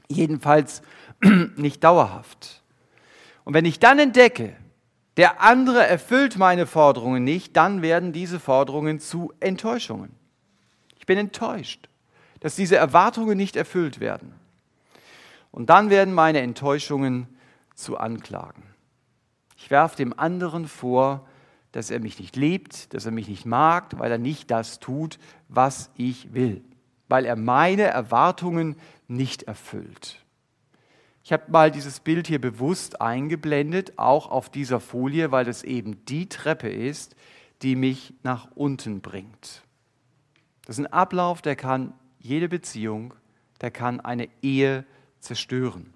jedenfalls 0.08 0.82
nicht 1.56 1.84
dauerhaft. 1.84 2.62
Und 3.44 3.54
wenn 3.54 3.64
ich 3.64 3.78
dann 3.78 3.98
entdecke, 3.98 4.56
der 5.16 5.40
andere 5.40 5.87
erfüllt 5.87 6.37
meine 6.37 6.66
Forderungen 6.66 7.22
nicht, 7.22 7.56
dann 7.56 7.82
werden 7.82 8.12
diese 8.12 8.40
Forderungen 8.40 8.98
zu 8.98 9.32
Enttäuschungen. 9.38 10.10
Ich 10.98 11.06
bin 11.06 11.18
enttäuscht, 11.18 11.88
dass 12.40 12.56
diese 12.56 12.76
Erwartungen 12.76 13.37
nicht 13.37 13.56
erfüllt 13.56 14.00
werden. 14.00 14.34
Und 15.52 15.70
dann 15.70 15.90
werden 15.90 16.14
meine 16.14 16.40
Enttäuschungen 16.40 17.28
zu 17.74 17.96
Anklagen. 17.96 18.64
Ich 19.56 19.70
werfe 19.70 19.96
dem 19.96 20.18
anderen 20.18 20.66
vor, 20.66 21.28
dass 21.74 21.90
er 21.90 21.98
mich 21.98 22.20
nicht 22.20 22.37
liebt, 22.37 22.94
dass 22.94 23.04
er 23.04 23.10
mich 23.10 23.26
nicht 23.26 23.46
mag, 23.46 23.98
weil 23.98 24.12
er 24.12 24.18
nicht 24.18 24.48
das 24.52 24.78
tut, 24.78 25.18
was 25.48 25.90
ich 25.96 26.32
will, 26.32 26.62
weil 27.08 27.24
er 27.24 27.34
meine 27.34 27.82
Erwartungen 27.82 28.76
nicht 29.08 29.42
erfüllt. 29.42 30.24
Ich 31.24 31.32
habe 31.32 31.50
mal 31.50 31.72
dieses 31.72 31.98
Bild 31.98 32.28
hier 32.28 32.40
bewusst 32.40 33.00
eingeblendet, 33.00 33.98
auch 33.98 34.30
auf 34.30 34.50
dieser 34.50 34.78
Folie, 34.78 35.32
weil 35.32 35.44
das 35.44 35.64
eben 35.64 36.04
die 36.04 36.28
Treppe 36.28 36.68
ist, 36.68 37.16
die 37.62 37.74
mich 37.74 38.14
nach 38.22 38.52
unten 38.54 39.00
bringt. 39.00 39.64
Das 40.66 40.78
ist 40.78 40.84
ein 40.84 40.92
Ablauf, 40.92 41.42
der 41.42 41.56
kann 41.56 41.92
jede 42.20 42.48
Beziehung, 42.48 43.14
der 43.60 43.72
kann 43.72 43.98
eine 43.98 44.28
Ehe 44.42 44.84
zerstören. 45.18 45.92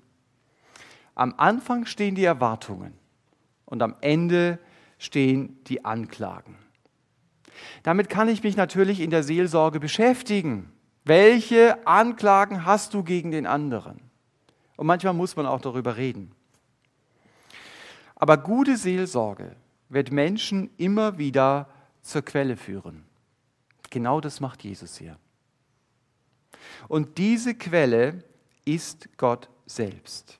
Am 1.14 1.34
Anfang 1.36 1.86
stehen 1.86 2.16
die 2.16 2.24
Erwartungen 2.24 2.94
und 3.64 3.80
am 3.80 3.94
Ende 4.00 4.58
stehen 4.98 5.62
die 5.64 5.84
Anklagen. 5.84 6.56
Damit 7.82 8.08
kann 8.08 8.28
ich 8.28 8.42
mich 8.42 8.56
natürlich 8.56 9.00
in 9.00 9.10
der 9.10 9.22
Seelsorge 9.22 9.80
beschäftigen. 9.80 10.72
Welche 11.04 11.86
Anklagen 11.86 12.64
hast 12.64 12.94
du 12.94 13.02
gegen 13.02 13.30
den 13.30 13.46
anderen? 13.46 14.00
Und 14.76 14.86
manchmal 14.86 15.14
muss 15.14 15.36
man 15.36 15.46
auch 15.46 15.60
darüber 15.60 15.96
reden. 15.96 16.32
Aber 18.14 18.36
gute 18.36 18.76
Seelsorge 18.76 19.56
wird 19.88 20.12
Menschen 20.12 20.70
immer 20.76 21.18
wieder 21.18 21.68
zur 22.02 22.22
Quelle 22.22 22.56
führen. 22.56 23.04
Genau 23.90 24.20
das 24.20 24.40
macht 24.40 24.64
Jesus 24.64 24.98
hier. 24.98 25.16
Und 26.88 27.18
diese 27.18 27.54
Quelle 27.54 28.24
ist 28.64 29.08
Gott 29.16 29.48
selbst. 29.66 30.38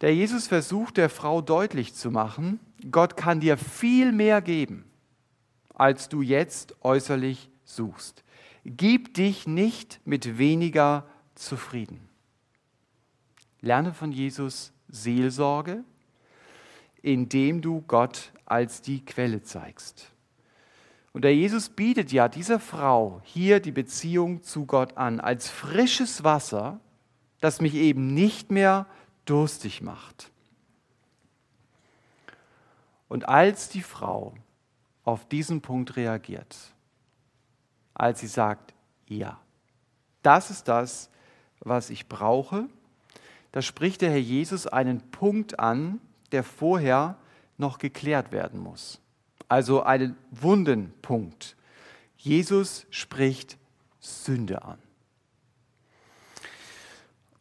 Der 0.00 0.14
Jesus 0.14 0.46
versucht 0.46 0.96
der 0.96 1.10
Frau 1.10 1.42
deutlich 1.42 1.94
zu 1.94 2.10
machen, 2.10 2.60
Gott 2.90 3.16
kann 3.16 3.40
dir 3.40 3.56
viel 3.56 4.12
mehr 4.12 4.40
geben, 4.40 4.84
als 5.74 6.08
du 6.08 6.22
jetzt 6.22 6.76
äußerlich 6.82 7.50
suchst. 7.64 8.24
Gib 8.64 9.14
dich 9.14 9.46
nicht 9.46 10.00
mit 10.04 10.38
weniger 10.38 11.06
zufrieden. 11.34 12.08
Lerne 13.60 13.92
von 13.92 14.12
Jesus 14.12 14.72
Seelsorge, 14.88 15.84
indem 17.02 17.62
du 17.62 17.82
Gott 17.86 18.32
als 18.44 18.82
die 18.82 19.04
Quelle 19.04 19.42
zeigst. 19.42 20.12
Und 21.12 21.22
der 21.22 21.34
Jesus 21.34 21.68
bietet 21.68 22.12
ja 22.12 22.28
dieser 22.28 22.60
Frau 22.60 23.20
hier 23.24 23.60
die 23.60 23.72
Beziehung 23.72 24.42
zu 24.42 24.66
Gott 24.66 24.96
an, 24.96 25.20
als 25.20 25.48
frisches 25.48 26.22
Wasser, 26.22 26.80
das 27.40 27.60
mich 27.60 27.74
eben 27.74 28.14
nicht 28.14 28.50
mehr 28.50 28.86
durstig 29.24 29.82
macht. 29.82 30.30
Und 33.08 33.28
als 33.28 33.68
die 33.68 33.82
Frau 33.82 34.34
auf 35.04 35.26
diesen 35.26 35.60
Punkt 35.60 35.96
reagiert, 35.96 36.56
als 37.94 38.20
sie 38.20 38.26
sagt, 38.26 38.74
ja, 39.06 39.40
das 40.22 40.50
ist 40.50 40.68
das, 40.68 41.10
was 41.60 41.90
ich 41.90 42.08
brauche, 42.08 42.68
da 43.52 43.62
spricht 43.62 44.02
der 44.02 44.10
Herr 44.10 44.18
Jesus 44.18 44.66
einen 44.66 45.00
Punkt 45.10 45.58
an, 45.58 46.00
der 46.32 46.44
vorher 46.44 47.16
noch 47.56 47.78
geklärt 47.78 48.30
werden 48.30 48.60
muss. 48.60 49.00
Also 49.48 49.82
einen 49.82 50.16
wunden 50.30 50.92
Punkt. 51.00 51.56
Jesus 52.18 52.86
spricht 52.90 53.56
Sünde 54.00 54.62
an. 54.62 54.78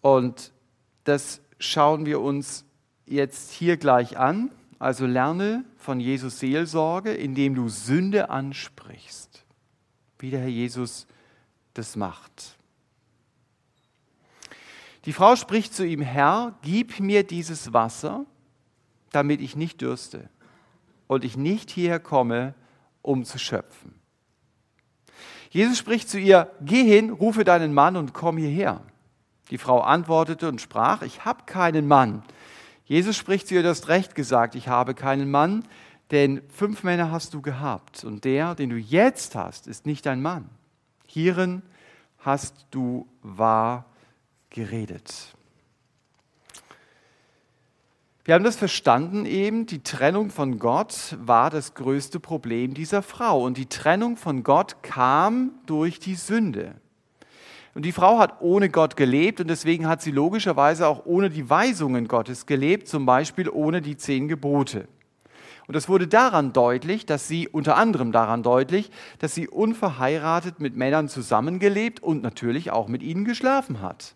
Und 0.02 0.52
das 1.04 1.42
schauen 1.60 2.06
wir 2.06 2.22
uns 2.22 2.64
jetzt 3.06 3.52
hier 3.52 3.78
gleich 3.78 4.18
an. 4.18 4.50
Also 4.80 5.06
lerne 5.06 5.66
von 5.78 6.00
Jesus 6.00 6.40
Seelsorge, 6.40 7.14
indem 7.14 7.56
du 7.56 7.68
Sünde 7.70 8.30
ansprichst, 8.30 9.44
wie 10.20 10.30
der 10.30 10.42
Herr 10.42 10.50
Jesus 10.50 11.08
das 11.74 11.96
macht. 11.96 12.58
Die 15.06 15.14
Frau 15.14 15.36
spricht 15.36 15.74
zu 15.74 15.86
ihm, 15.86 16.02
Herr, 16.02 16.58
gib 16.62 17.00
mir 17.00 17.24
dieses 17.24 17.74
Wasser, 17.74 18.26
damit 19.12 19.42
ich 19.42 19.56
nicht 19.56 19.82
dürste 19.82 20.30
und 21.08 21.24
ich 21.24 21.38
nicht 21.38 21.72
hierher 21.72 22.00
komme, 22.00 22.54
um 23.02 23.24
zu 23.24 23.40
schöpfen. 23.40 23.96
Jesus 25.50 25.78
spricht 25.78 26.10
zu 26.10 26.20
ihr, 26.20 26.52
geh 26.62 26.84
hin, 26.84 27.10
rufe 27.10 27.44
deinen 27.46 27.74
Mann 27.74 27.96
und 27.96 28.14
komm 28.14 28.38
hierher. 28.38 28.82
Die 29.50 29.58
Frau 29.58 29.80
antwortete 29.80 30.50
und 30.50 30.60
sprach, 30.60 31.02
ich 31.02 31.24
habe 31.24 31.44
keinen 31.46 31.88
Mann. 31.88 32.22
Jesus 32.88 33.18
spricht 33.18 33.50
zu 33.50 33.56
ihr, 33.56 33.64
du 33.64 33.70
hast 33.70 33.90
recht 33.90 34.16
gesagt, 34.16 34.56
ich 34.56 34.70
habe 34.70 34.94
keinen 34.94 35.30
Mann, 35.30 35.66
denn 36.12 36.42
fünf 36.48 36.84
Männer 36.84 37.12
hast 37.12 37.34
du 37.34 37.42
gehabt 37.42 38.06
und 38.06 38.24
der, 38.24 38.56
den 38.56 38.70
du 38.70 38.78
jetzt 38.78 39.36
hast, 39.36 39.68
ist 39.68 39.86
nicht 39.86 40.06
dein 40.06 40.22
Mann. 40.22 40.50
Hierin 41.06 41.64
hast 42.20 42.66
du 42.72 43.06
wahr 43.22 43.86
geredet. 44.50 45.34
Wir 48.24 48.36
haben 48.36 48.46
das 48.46 48.56
verstanden 48.56 49.26
eben, 49.26 49.66
die 49.66 49.84
Trennung 49.84 50.30
von 50.30 50.58
Gott 50.58 51.18
war 51.20 51.50
das 51.50 51.74
größte 51.74 52.22
Problem 52.22 52.74
dieser 52.74 53.02
Frau 53.02 53.44
und 53.44 53.58
die 53.58 53.68
Trennung 53.68 54.16
von 54.16 54.44
Gott 54.44 54.82
kam 54.82 55.52
durch 55.66 56.00
die 56.00 56.16
Sünde. 56.16 56.76
Und 57.78 57.86
die 57.86 57.92
Frau 57.92 58.18
hat 58.18 58.42
ohne 58.42 58.70
Gott 58.70 58.98
gelebt 58.98 59.40
und 59.40 59.52
deswegen 59.52 59.88
hat 59.88 60.02
sie 60.02 60.10
logischerweise 60.10 60.88
auch 60.88 61.06
ohne 61.06 61.30
die 61.30 61.48
Weisungen 61.48 62.08
Gottes 62.08 62.48
gelebt, 62.48 62.88
zum 62.88 63.06
Beispiel 63.06 63.48
ohne 63.52 63.84
die 63.84 63.96
zehn 63.96 64.28
Gebote. 64.28 64.88
Und 65.68 65.76
das 65.76 65.88
wurde 65.88 66.08
daran 66.08 66.54
deutlich, 66.54 67.06
dass 67.06 67.28
sie, 67.28 67.48
unter 67.48 67.78
anderem 67.78 68.12
daran 68.12 68.42
deutlich, 68.42 68.90
dass 69.20 69.36
sie 69.36 69.48
unverheiratet 69.48 70.60
mit 70.60 70.76
Männern 70.76 71.08
zusammengelebt 71.08 72.02
und 72.02 72.24
natürlich 72.24 72.72
auch 72.72 72.88
mit 72.88 73.04
ihnen 73.04 73.26
geschlafen 73.26 73.80
hat. 73.80 74.16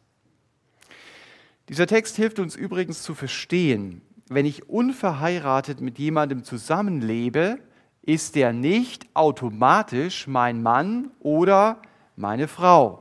Dieser 1.70 1.86
Text 1.86 2.16
hilft 2.16 2.40
uns 2.40 2.56
übrigens 2.56 3.04
zu 3.04 3.14
verstehen, 3.14 4.02
wenn 4.28 4.48
ich 4.48 4.70
unverheiratet 4.70 5.82
mit 5.82 6.00
jemandem 6.00 6.44
zusammenlebe, 6.44 7.60
ist 8.02 8.34
der 8.34 8.54
nicht 8.54 9.06
automatisch 9.14 10.26
mein 10.26 10.64
Mann 10.64 11.12
oder 11.20 11.80
meine 12.16 12.48
Frau. 12.48 13.01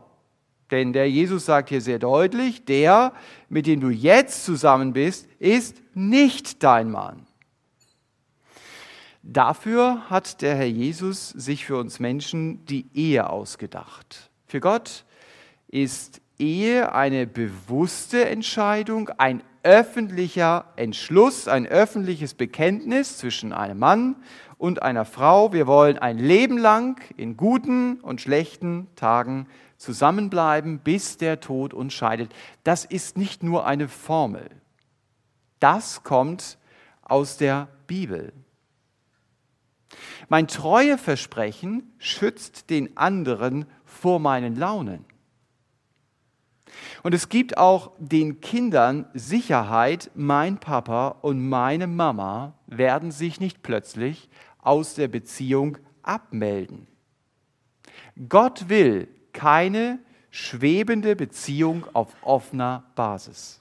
Denn 0.70 0.92
der 0.92 1.10
Jesus 1.10 1.46
sagt 1.46 1.68
hier 1.70 1.80
sehr 1.80 1.98
deutlich, 1.98 2.64
der, 2.64 3.12
mit 3.48 3.66
dem 3.66 3.80
du 3.80 3.90
jetzt 3.90 4.44
zusammen 4.44 4.92
bist, 4.92 5.28
ist 5.38 5.82
nicht 5.94 6.62
dein 6.62 6.90
Mann. 6.90 7.26
Dafür 9.22 10.08
hat 10.08 10.40
der 10.40 10.54
Herr 10.54 10.66
Jesus 10.66 11.28
sich 11.28 11.66
für 11.66 11.76
uns 11.76 12.00
Menschen 12.00 12.64
die 12.64 12.86
Ehe 12.94 13.28
ausgedacht. 13.28 14.30
Für 14.46 14.60
Gott 14.60 15.04
ist 15.68 16.20
Ehe 16.38 16.94
eine 16.94 17.26
bewusste 17.26 18.28
Entscheidung, 18.28 19.10
ein 19.18 19.42
öffentlicher 19.62 20.64
Entschluss, 20.76 21.48
ein 21.48 21.66
öffentliches 21.66 22.32
Bekenntnis 22.32 23.18
zwischen 23.18 23.52
einem 23.52 23.78
Mann 23.78 24.16
und 24.56 24.82
einer 24.82 25.04
Frau. 25.04 25.52
Wir 25.52 25.66
wollen 25.66 25.98
ein 25.98 26.18
Leben 26.18 26.56
lang 26.56 27.00
in 27.16 27.36
guten 27.36 28.00
und 28.00 28.22
schlechten 28.22 28.88
Tagen 28.96 29.46
zusammenbleiben, 29.80 30.78
bis 30.78 31.16
der 31.16 31.40
Tod 31.40 31.72
uns 31.72 31.94
scheidet. 31.94 32.32
Das 32.64 32.84
ist 32.84 33.16
nicht 33.16 33.42
nur 33.42 33.66
eine 33.66 33.88
Formel. 33.88 34.50
Das 35.58 36.02
kommt 36.02 36.58
aus 37.02 37.38
der 37.38 37.68
Bibel. 37.86 38.32
Mein 40.28 40.46
Treueversprechen 40.46 41.92
schützt 41.98 42.68
den 42.70 42.96
anderen 42.96 43.64
vor 43.84 44.20
meinen 44.20 44.54
Launen. 44.54 45.04
Und 47.02 47.14
es 47.14 47.30
gibt 47.30 47.56
auch 47.56 47.92
den 47.98 48.40
Kindern 48.40 49.06
Sicherheit, 49.14 50.10
mein 50.14 50.58
Papa 50.58 51.08
und 51.22 51.48
meine 51.48 51.86
Mama 51.86 52.54
werden 52.66 53.10
sich 53.10 53.40
nicht 53.40 53.62
plötzlich 53.62 54.28
aus 54.58 54.94
der 54.94 55.08
Beziehung 55.08 55.78
abmelden. 56.02 56.86
Gott 58.28 58.68
will, 58.68 59.08
keine 59.32 59.98
schwebende 60.30 61.16
Beziehung 61.16 61.84
auf 61.92 62.08
offener 62.22 62.84
Basis. 62.94 63.60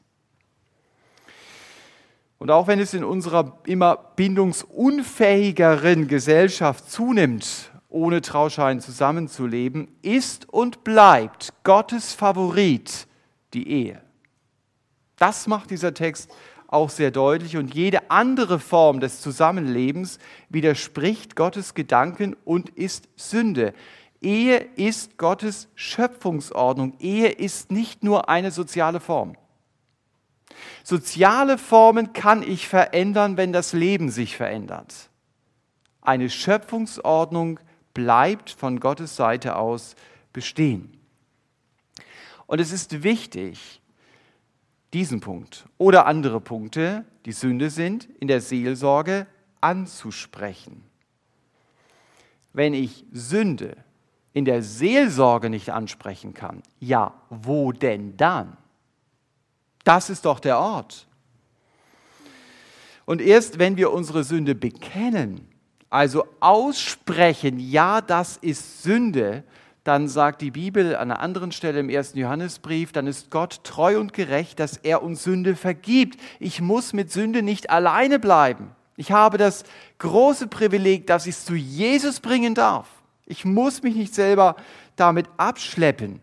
Und 2.38 2.52
auch 2.52 2.68
wenn 2.68 2.80
es 2.80 2.94
in 2.94 3.04
unserer 3.04 3.60
immer 3.66 3.98
bindungsunfähigeren 4.16 6.08
Gesellschaft 6.08 6.90
zunimmt, 6.90 7.72
ohne 7.90 8.22
Trauschein 8.22 8.80
zusammenzuleben, 8.80 9.90
ist 10.02 10.48
und 10.48 10.84
bleibt 10.84 11.54
Gottes 11.64 12.14
Favorit 12.14 13.08
die 13.54 13.68
Ehe. 13.70 14.02
Das 15.18 15.48
macht 15.48 15.70
dieser 15.70 15.94
Text 15.94 16.32
auch 16.68 16.90
sehr 16.90 17.12
deutlich 17.12 17.58
und 17.58 17.74
jede 17.74 18.10
andere 18.12 18.60
Form 18.60 19.00
des 19.00 19.22
Zusammenlebens 19.22 20.20
widerspricht 20.50 21.36
Gottes 21.36 21.74
Gedanken 21.74 22.38
und 22.46 22.70
ist 22.70 23.10
Sünde. 23.16 23.74
Ehe 24.22 24.58
ist 24.58 25.18
Gottes 25.18 25.70
Schöpfungsordnung. 25.76 26.96
Ehe 27.00 27.30
ist 27.30 27.72
nicht 27.72 28.04
nur 28.04 28.30
eine 28.30 28.52
soziale 28.52 29.00
Form. 29.00 29.36
Soziale 30.84 31.58
Formen 31.58 32.14
kann 32.14 32.44
ich 32.44 32.68
verändern, 32.68 33.38
wenn 33.38 33.54
das 33.54 33.74
Leben 33.74 34.10
sich 34.10 34.36
verändert. 34.36 35.10
Eine 36.02 36.30
Schöpfungsordnung 36.30 37.60
bleibt 37.94 38.50
von 38.50 38.80
Gottes 38.80 39.16
Seite 39.16 39.56
aus 39.56 39.96
bestehen. 40.34 40.98
Und 42.48 42.60
es 42.60 42.72
ist 42.72 43.04
wichtig, 43.04 43.82
diesen 44.94 45.20
Punkt 45.20 45.66
oder 45.78 46.08
andere 46.08 46.42
Punkte, 46.42 47.06
die 47.26 47.32
Sünde 47.32 47.70
sind, 47.70 48.10
in 48.20 48.28
der 48.28 48.42
Seelsorge 48.42 49.28
anzusprechen. 49.62 50.84
Wenn 52.54 52.74
ich 52.74 53.06
Sünde 53.12 53.78
in 54.34 54.46
der 54.46 54.62
Seelsorge 54.62 55.50
nicht 55.50 55.70
ansprechen 55.70 56.34
kann, 56.34 56.62
ja, 56.80 57.14
wo 57.30 57.72
denn 57.72 58.16
dann? 58.18 58.58
Das 59.84 60.10
ist 60.10 60.26
doch 60.26 60.40
der 60.40 60.60
Ort. 60.60 61.08
Und 63.06 63.22
erst 63.22 63.58
wenn 63.58 63.76
wir 63.76 63.92
unsere 63.92 64.24
Sünde 64.24 64.54
bekennen, 64.54 65.48
also 65.90 66.28
aussprechen, 66.40 67.60
ja, 67.60 68.02
das 68.02 68.38
ist 68.38 68.84
Sünde, 68.84 69.44
dann 69.84 70.08
sagt 70.08 70.42
die 70.42 70.52
Bibel 70.52 70.96
an 70.96 71.10
einer 71.10 71.20
anderen 71.20 71.52
Stelle 71.52 71.80
im 71.80 71.90
ersten 71.90 72.20
Johannesbrief, 72.20 72.92
dann 72.92 73.08
ist 73.08 73.32
Gott 73.32 73.64
treu 73.64 74.00
und 74.00 74.14
gerecht, 74.14 74.60
dass 74.60 74.78
er 74.78 75.02
uns 75.02 75.24
Sünde 75.24 75.56
vergibt. 75.56 76.20
Ich 76.40 76.62
muss 76.62 76.94
mit 76.94 77.12
Sünde 77.12 77.42
nicht 77.42 77.72
alleine 77.72 78.20
bleiben. 78.20 78.70
Ich 78.98 79.12
habe 79.12 79.40
das 79.40 79.64
große 79.98 80.46
Privileg, 80.48 81.08
dass 81.08 81.26
ich 81.26 81.36
es 81.36 81.46
zu 81.46 81.56
Jesus 81.56 82.20
bringen 82.20 82.54
darf. 82.54 82.99
Ich 83.30 83.46
muss 83.46 83.84
mich 83.84 83.96
nicht 83.96 84.14
selber 84.14 84.56
damit 84.96 85.28
abschleppen. 85.38 86.20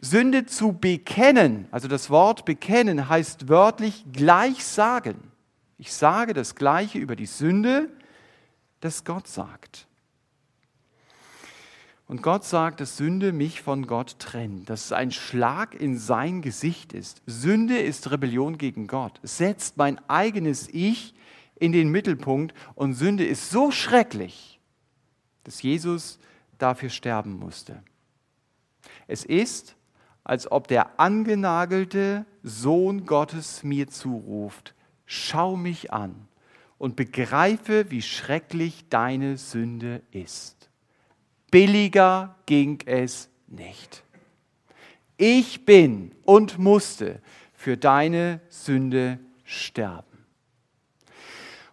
Sünde 0.00 0.46
zu 0.46 0.72
bekennen, 0.72 1.68
also 1.70 1.86
das 1.86 2.08
Wort 2.08 2.46
bekennen 2.46 3.10
heißt 3.10 3.48
wörtlich 3.48 4.06
gleich 4.10 4.64
sagen. 4.64 5.30
Ich 5.76 5.92
sage 5.92 6.32
das 6.32 6.54
Gleiche 6.54 6.98
über 6.98 7.14
die 7.14 7.26
Sünde, 7.26 7.90
das 8.80 9.04
Gott 9.04 9.28
sagt. 9.28 9.86
Und 12.06 12.22
Gott 12.22 12.44
sagt, 12.44 12.80
dass 12.80 12.96
Sünde 12.96 13.32
mich 13.32 13.60
von 13.60 13.86
Gott 13.86 14.18
trennt, 14.18 14.70
dass 14.70 14.86
es 14.86 14.92
ein 14.92 15.12
Schlag 15.12 15.74
in 15.74 15.98
sein 15.98 16.40
Gesicht 16.40 16.94
ist. 16.94 17.22
Sünde 17.26 17.78
ist 17.78 18.10
Rebellion 18.10 18.56
gegen 18.56 18.86
Gott. 18.86 19.20
Setzt 19.22 19.76
mein 19.76 20.00
eigenes 20.08 20.68
Ich 20.72 21.14
in 21.56 21.72
den 21.72 21.90
Mittelpunkt 21.90 22.54
und 22.74 22.94
Sünde 22.94 23.26
ist 23.26 23.50
so 23.50 23.70
schrecklich, 23.70 24.58
dass 25.44 25.62
Jesus 25.62 26.18
dafür 26.62 26.90
sterben 26.90 27.38
musste. 27.38 27.82
Es 29.06 29.24
ist, 29.24 29.76
als 30.24 30.50
ob 30.50 30.68
der 30.68 31.00
angenagelte 31.00 32.26
Sohn 32.42 33.06
Gottes 33.06 33.62
mir 33.62 33.88
zuruft, 33.88 34.74
schau 35.06 35.56
mich 35.56 35.92
an 35.92 36.28
und 36.78 36.96
begreife, 36.96 37.90
wie 37.90 38.02
schrecklich 38.02 38.88
deine 38.88 39.36
Sünde 39.36 40.02
ist. 40.12 40.70
Billiger 41.50 42.36
ging 42.46 42.78
es 42.86 43.28
nicht. 43.48 44.04
Ich 45.16 45.66
bin 45.66 46.12
und 46.24 46.58
musste 46.58 47.20
für 47.52 47.76
deine 47.76 48.40
Sünde 48.48 49.18
sterben. 49.44 50.24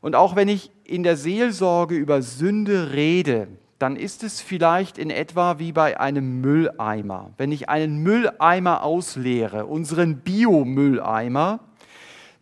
Und 0.02 0.16
auch 0.16 0.36
wenn 0.36 0.48
ich 0.48 0.72
in 0.84 1.04
der 1.04 1.16
Seelsorge 1.16 1.96
über 1.96 2.22
Sünde 2.22 2.92
rede, 2.92 3.48
dann 3.80 3.96
ist 3.96 4.24
es 4.24 4.42
vielleicht 4.42 4.98
in 4.98 5.10
etwa 5.10 5.60
wie 5.60 5.72
bei 5.72 6.00
einem 6.00 6.42
Mülleimer. 6.42 7.32
Wenn 7.38 7.52
ich 7.52 7.70
einen 7.70 8.02
Mülleimer 8.02 8.84
ausleere, 8.84 9.66
unseren 9.66 10.18
Biomülleimer, 10.22 11.60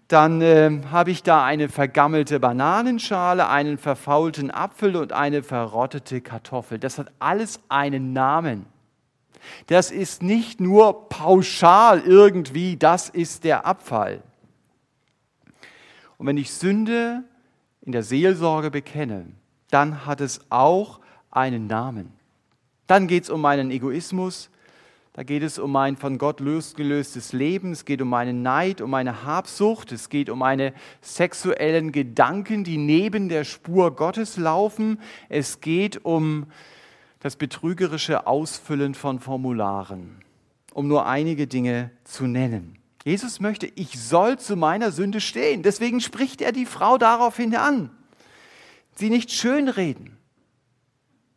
dann 0.08 0.42
äh, 0.42 0.82
habe 0.92 1.12
ich 1.12 1.24
da 1.24 1.44
eine 1.44 1.68
vergammelte 1.68 2.40
Bananenschale, 2.40 3.50
einen 3.50 3.78
verfaulten 3.78 4.52
Apfel 4.52 4.96
und 4.96 5.14
eine 5.14 5.44
verrottete 5.44 6.22
Kartoffel. 6.22 6.78
Das 6.80 7.00
hat 7.00 7.12
alles 7.20 7.60
einen 7.70 8.14
Namen. 8.14 8.68
Das 9.68 9.92
ist 9.92 10.24
nicht 10.24 10.62
nur 10.62 11.10
pauschal 11.10 12.02
irgendwie, 12.02 12.78
das 12.78 13.10
ist 13.10 13.44
der 13.44 13.66
Abfall. 13.66 14.22
Und 16.18 16.28
wenn 16.28 16.38
ich 16.38 16.54
Sünde 16.54 17.24
in 17.82 17.92
der 17.92 18.04
Seelsorge 18.04 18.72
bekenne, 18.72 19.28
dann 19.70 20.06
hat 20.06 20.22
es 20.22 20.40
auch 20.50 21.00
einen 21.36 21.68
Namen. 21.68 22.12
Dann 22.88 23.08
geht 23.08 23.24
es 23.24 23.30
um 23.30 23.42
meinen 23.42 23.72
Egoismus, 23.72 24.50
da 25.14 25.24
geht 25.24 25.44
es 25.44 25.60
um 25.60 25.76
ein 25.78 25.96
von 25.96 26.18
Gott 26.18 26.42
losgelöstes 26.42 27.32
Leben, 27.32 27.72
es 27.72 27.86
geht 27.86 28.02
um 28.02 28.10
meinen 28.10 28.42
Neid, 28.42 28.82
um 28.82 28.90
meine 28.90 29.24
Habsucht, 29.24 29.94
es 29.94 30.10
geht 30.10 30.30
um 30.30 30.40
meine 30.40 30.74
sexuellen 31.02 31.94
Gedanken, 31.94 32.66
die 32.66 32.78
neben 32.78 33.30
der 33.30 33.46
Spur 33.46 33.96
Gottes 33.96 34.36
laufen, 34.36 35.00
es 35.30 35.62
geht 35.62 36.04
um 36.04 36.48
das 37.22 37.38
betrügerische 37.38 38.28
Ausfüllen 38.28 38.94
von 38.94 39.20
Formularen, 39.20 40.18
um 40.74 40.88
nur 40.88 41.06
einige 41.06 41.48
Dinge 41.48 41.92
zu 42.04 42.28
nennen. 42.28 42.78
Jesus 43.06 43.40
möchte, 43.40 43.68
ich 43.76 44.00
soll 44.00 44.38
zu 44.38 44.56
meiner 44.56 44.92
Sünde 44.92 45.22
stehen. 45.22 45.62
Deswegen 45.62 46.02
spricht 46.02 46.42
er 46.42 46.52
die 46.52 46.66
Frau 46.66 46.98
daraufhin 46.98 47.56
an. 47.56 47.92
Sie 48.96 49.10
nicht 49.10 49.32
schönreden. 49.32 50.15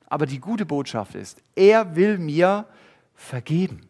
Aber 0.08 0.26
die 0.26 0.40
gute 0.40 0.66
Botschaft 0.66 1.14
ist, 1.14 1.42
er 1.54 1.94
will 1.94 2.18
mir 2.18 2.66
vergeben. 3.14 3.88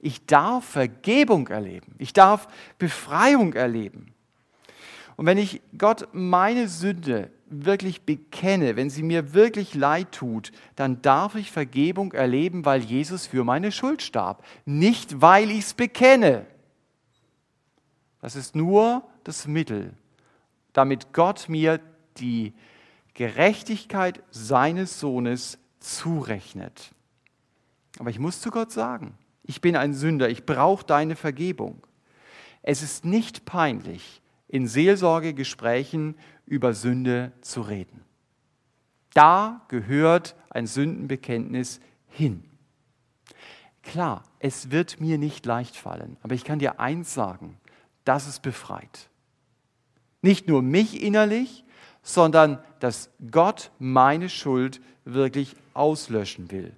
Ich 0.00 0.26
darf 0.26 0.64
Vergebung 0.64 1.48
erleben. 1.48 1.94
Ich 1.98 2.12
darf 2.12 2.48
Befreiung 2.78 3.52
erleben. 3.52 4.14
Und 5.16 5.26
wenn 5.26 5.38
ich 5.38 5.60
Gott 5.76 6.08
meine 6.12 6.66
Sünde 6.66 7.30
wirklich 7.50 8.02
bekenne, 8.02 8.76
wenn 8.76 8.88
sie 8.88 9.02
mir 9.02 9.34
wirklich 9.34 9.74
leid 9.74 10.12
tut, 10.12 10.50
dann 10.76 11.02
darf 11.02 11.34
ich 11.34 11.50
Vergebung 11.50 12.12
erleben, 12.12 12.64
weil 12.64 12.80
Jesus 12.80 13.26
für 13.26 13.44
meine 13.44 13.70
Schuld 13.70 14.00
starb. 14.00 14.42
Nicht, 14.64 15.20
weil 15.20 15.50
ich 15.50 15.58
es 15.58 15.74
bekenne. 15.74 16.46
Das 18.22 18.34
ist 18.34 18.56
nur 18.56 19.02
das 19.24 19.46
Mittel, 19.46 19.92
damit 20.72 21.12
Gott 21.12 21.48
mir 21.48 21.80
die 22.16 22.54
Gerechtigkeit 23.14 24.22
seines 24.30 25.00
Sohnes 25.00 25.58
zurechnet. 25.80 26.92
Aber 27.98 28.10
ich 28.10 28.18
muss 28.18 28.40
zu 28.40 28.50
Gott 28.50 28.70
sagen, 28.70 29.14
ich 29.42 29.60
bin 29.60 29.76
ein 29.76 29.94
Sünder, 29.94 30.28
ich 30.28 30.46
brauche 30.46 30.84
deine 30.84 31.16
Vergebung. 31.16 31.86
Es 32.62 32.82
ist 32.82 33.04
nicht 33.04 33.44
peinlich, 33.44 34.22
in 34.48 34.66
Seelsorgegesprächen 34.66 36.16
über 36.46 36.74
Sünde 36.74 37.32
zu 37.40 37.62
reden. 37.62 38.04
Da 39.14 39.62
gehört 39.68 40.36
ein 40.50 40.66
Sündenbekenntnis 40.66 41.80
hin. 42.08 42.44
Klar, 43.82 44.24
es 44.38 44.70
wird 44.70 45.00
mir 45.00 45.18
nicht 45.18 45.46
leicht 45.46 45.76
fallen, 45.76 46.16
aber 46.22 46.34
ich 46.34 46.44
kann 46.44 46.58
dir 46.58 46.80
eins 46.80 47.14
sagen, 47.14 47.56
das 48.04 48.28
ist 48.28 48.42
befreit. 48.42 49.08
Nicht 50.22 50.48
nur 50.48 50.62
mich 50.62 51.02
innerlich, 51.02 51.64
sondern 52.02 52.62
dass 52.78 53.10
Gott 53.30 53.70
meine 53.78 54.28
Schuld 54.28 54.80
wirklich 55.04 55.56
auslöschen 55.80 56.50
will. 56.50 56.72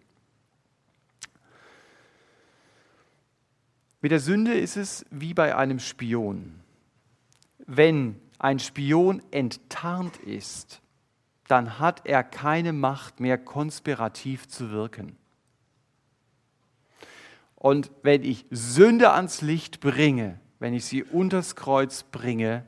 Mit 4.01 4.13
der 4.13 4.21
Sünde 4.21 4.55
ist 4.55 4.77
es 4.77 5.05
wie 5.11 5.35
bei 5.35 5.57
einem 5.57 5.81
Spion. 5.81 6.61
Wenn 7.67 8.21
ein 8.39 8.61
Spion 8.61 9.21
enttarnt 9.33 10.17
ist, 10.19 10.81
dann 11.49 11.81
hat 11.81 12.07
er 12.07 12.23
keine 12.23 12.73
Macht 12.73 13.19
mehr, 13.19 13.39
konspirativ 13.39 14.49
zu 14.49 14.71
wirken. 14.71 15.17
Und 17.57 17.91
wenn 18.03 18.23
ich 18.25 18.47
Sünde 18.51 19.13
ans 19.13 19.41
Licht 19.41 19.81
bringe, 19.81 20.39
wenn 20.61 20.75
ich 20.75 20.85
sie 20.85 21.03
unters 21.03 21.57
Kreuz 21.57 22.05
bringe, 22.05 22.65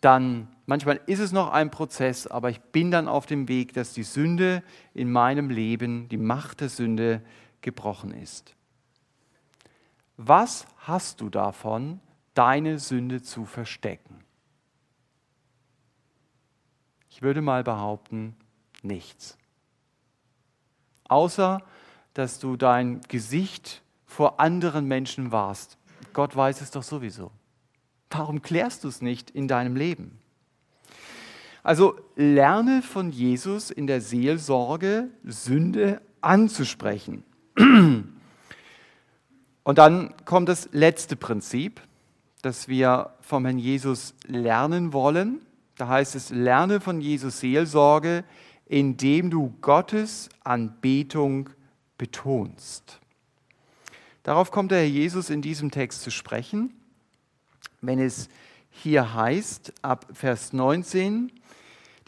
dann 0.00 0.48
manchmal 0.70 1.00
ist 1.06 1.18
es 1.18 1.32
noch 1.32 1.50
ein 1.50 1.72
Prozess, 1.72 2.28
aber 2.28 2.48
ich 2.48 2.60
bin 2.60 2.92
dann 2.92 3.08
auf 3.08 3.26
dem 3.26 3.48
Weg, 3.48 3.72
dass 3.72 3.92
die 3.92 4.04
Sünde 4.04 4.62
in 4.94 5.10
meinem 5.10 5.50
Leben, 5.50 6.08
die 6.08 6.16
Macht 6.16 6.60
der 6.60 6.68
Sünde 6.68 7.22
gebrochen 7.60 8.12
ist. 8.12 8.54
Was 10.16 10.66
hast 10.78 11.20
du 11.20 11.28
davon, 11.28 11.98
deine 12.34 12.78
Sünde 12.78 13.20
zu 13.20 13.46
verstecken? 13.46 14.22
Ich 17.08 17.20
würde 17.20 17.42
mal 17.42 17.64
behaupten, 17.64 18.36
nichts. 18.82 19.36
Außer, 21.08 21.62
dass 22.14 22.38
du 22.38 22.56
dein 22.56 23.00
Gesicht 23.08 23.82
vor 24.06 24.38
anderen 24.38 24.86
Menschen 24.86 25.32
warst. 25.32 25.78
Gott 26.12 26.36
weiß 26.36 26.60
es 26.60 26.70
doch 26.70 26.84
sowieso. 26.84 27.32
Warum 28.10 28.40
klärst 28.40 28.84
du 28.84 28.88
es 28.88 29.02
nicht 29.02 29.30
in 29.30 29.48
deinem 29.48 29.74
Leben? 29.74 30.19
Also 31.62 31.98
lerne 32.16 32.82
von 32.82 33.10
Jesus 33.10 33.70
in 33.70 33.86
der 33.86 34.00
Seelsorge, 34.00 35.08
Sünde 35.24 36.00
anzusprechen. 36.20 37.24
Und 37.56 39.78
dann 39.78 40.14
kommt 40.24 40.48
das 40.48 40.68
letzte 40.72 41.16
Prinzip, 41.16 41.80
das 42.42 42.68
wir 42.68 43.10
vom 43.20 43.44
Herrn 43.44 43.58
Jesus 43.58 44.14
lernen 44.26 44.92
wollen. 44.92 45.40
Da 45.76 45.88
heißt 45.88 46.14
es, 46.14 46.30
lerne 46.30 46.80
von 46.80 47.00
Jesus 47.00 47.40
Seelsorge, 47.40 48.24
indem 48.66 49.30
du 49.30 49.54
Gottes 49.60 50.28
Anbetung 50.44 51.50
betonst. 51.98 53.00
Darauf 54.22 54.50
kommt 54.50 54.70
der 54.70 54.78
Herr 54.78 54.86
Jesus 54.86 55.28
in 55.28 55.42
diesem 55.42 55.70
Text 55.70 56.02
zu 56.02 56.10
sprechen, 56.10 56.72
wenn 57.80 57.98
es 57.98 58.28
hier 58.70 59.14
heißt, 59.14 59.72
ab 59.82 60.06
Vers 60.12 60.52
19, 60.52 61.32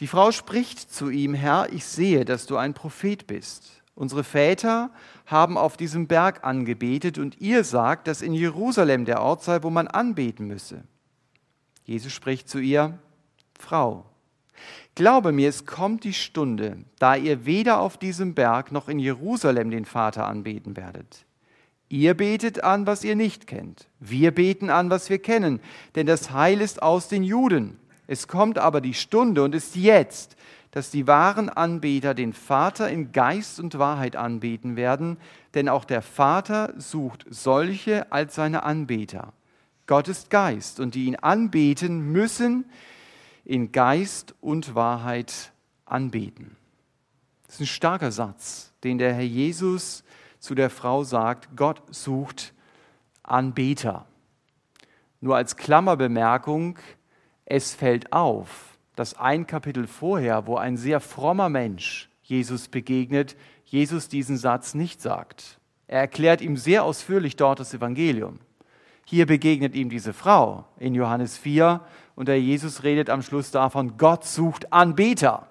die 0.03 0.09
Frau 0.09 0.32
spricht 0.32 0.92
zu 0.92 1.11
ihm, 1.11 1.32
Herr, 1.32 1.72
ich 1.72 1.84
sehe, 1.84 2.24
dass 2.24 2.46
du 2.46 2.57
ein 2.57 2.74
Prophet 2.74 3.28
bist. 3.28 3.84
Unsere 3.94 4.24
Väter 4.24 4.90
haben 5.26 5.57
auf 5.57 5.76
diesem 5.76 6.09
Berg 6.09 6.42
angebetet 6.42 7.18
und 7.18 7.40
ihr 7.40 7.62
sagt, 7.62 8.09
dass 8.09 8.20
in 8.20 8.34
Jerusalem 8.34 9.05
der 9.05 9.22
Ort 9.22 9.44
sei, 9.44 9.62
wo 9.62 9.70
man 9.70 9.86
anbeten 9.86 10.48
müsse. 10.48 10.82
Jesus 11.84 12.12
spricht 12.12 12.48
zu 12.48 12.59
ihr, 12.59 12.98
Frau, 13.57 14.05
glaube 14.96 15.30
mir, 15.30 15.48
es 15.48 15.66
kommt 15.66 16.03
die 16.03 16.14
Stunde, 16.14 16.78
da 16.98 17.14
ihr 17.14 17.46
weder 17.46 17.78
auf 17.78 17.96
diesem 17.96 18.34
Berg 18.34 18.72
noch 18.72 18.88
in 18.88 18.98
Jerusalem 18.98 19.70
den 19.70 19.84
Vater 19.84 20.26
anbeten 20.26 20.76
werdet. 20.76 21.26
Ihr 21.88 22.14
betet 22.14 22.64
an, 22.64 22.88
was 22.88 23.05
ihr 23.05 23.14
nicht 23.14 23.46
kennt. 23.46 23.86
Wir 24.00 24.32
beten 24.32 24.68
an, 24.68 24.90
was 24.90 25.11
wir 25.11 25.20
kennen, 25.20 25.61
denn 25.94 26.09
das 26.09 26.32
Heil 26.32 26.61
ist 26.61 26.82
aus 26.82 27.07
den 27.07 27.22
Juden. 27.22 27.78
Es 28.12 28.28
kommt 28.28 28.58
aber 28.58 28.82
die 28.82 28.92
Stunde 28.92 29.42
und 29.42 29.54
ist 29.54 29.74
jetzt, 29.74 30.36
dass 30.70 30.90
die 30.90 31.06
wahren 31.06 31.48
Anbeter 31.48 32.12
den 32.12 32.34
Vater 32.34 32.90
in 32.90 33.10
Geist 33.10 33.58
und 33.58 33.78
Wahrheit 33.78 34.16
anbeten 34.16 34.76
werden, 34.76 35.16
denn 35.54 35.70
auch 35.70 35.86
der 35.86 36.02
Vater 36.02 36.74
sucht 36.76 37.24
solche 37.30 38.12
als 38.12 38.34
seine 38.34 38.64
Anbeter. 38.64 39.32
Gott 39.86 40.08
ist 40.08 40.28
Geist 40.28 40.78
und 40.78 40.94
die 40.94 41.06
ihn 41.06 41.16
anbeten 41.16 42.12
müssen 42.12 42.66
in 43.46 43.72
Geist 43.72 44.34
und 44.42 44.74
Wahrheit 44.74 45.50
anbeten. 45.86 46.54
Das 47.46 47.54
ist 47.54 47.60
ein 47.62 47.66
starker 47.66 48.12
Satz, 48.12 48.74
den 48.84 48.98
der 48.98 49.14
Herr 49.14 49.22
Jesus 49.22 50.04
zu 50.38 50.54
der 50.54 50.68
Frau 50.68 51.02
sagt, 51.02 51.56
Gott 51.56 51.80
sucht 51.88 52.52
Anbeter. 53.22 54.04
Nur 55.22 55.36
als 55.36 55.56
Klammerbemerkung, 55.56 56.78
es 57.53 57.74
fällt 57.74 58.14
auf, 58.14 58.78
dass 58.96 59.18
ein 59.18 59.46
Kapitel 59.46 59.86
vorher, 59.86 60.46
wo 60.46 60.57
ein 60.57 60.78
sehr 60.78 61.00
frommer 61.00 61.50
Mensch 61.50 62.09
Jesus 62.22 62.68
begegnet, 62.68 63.36
Jesus 63.66 64.09
diesen 64.09 64.38
Satz 64.38 64.72
nicht 64.72 65.03
sagt. 65.03 65.59
Er 65.86 66.00
erklärt 66.00 66.40
ihm 66.40 66.57
sehr 66.57 66.82
ausführlich 66.82 67.36
dort 67.36 67.61
das 67.61 67.74
Evangelium. 67.74 68.38
Hier 69.05 69.26
begegnet 69.26 69.74
ihm 69.74 69.90
diese 69.90 70.14
Frau 70.14 70.64
in 70.78 70.94
Johannes 70.94 71.36
4 71.36 71.82
und 72.14 72.26
der 72.26 72.40
Jesus 72.40 72.84
redet 72.84 73.11
am 73.11 73.20
Schluss 73.20 73.50
davon, 73.50 73.98
Gott 73.98 74.24
sucht 74.24 74.72
Anbeter. 74.72 75.46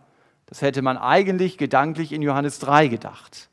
Das 0.47 0.63
hätte 0.63 0.81
man 0.81 0.97
eigentlich 0.97 1.59
gedanklich 1.59 2.13
in 2.13 2.23
Johannes 2.23 2.57
3 2.57 2.87
gedacht. 2.87 3.51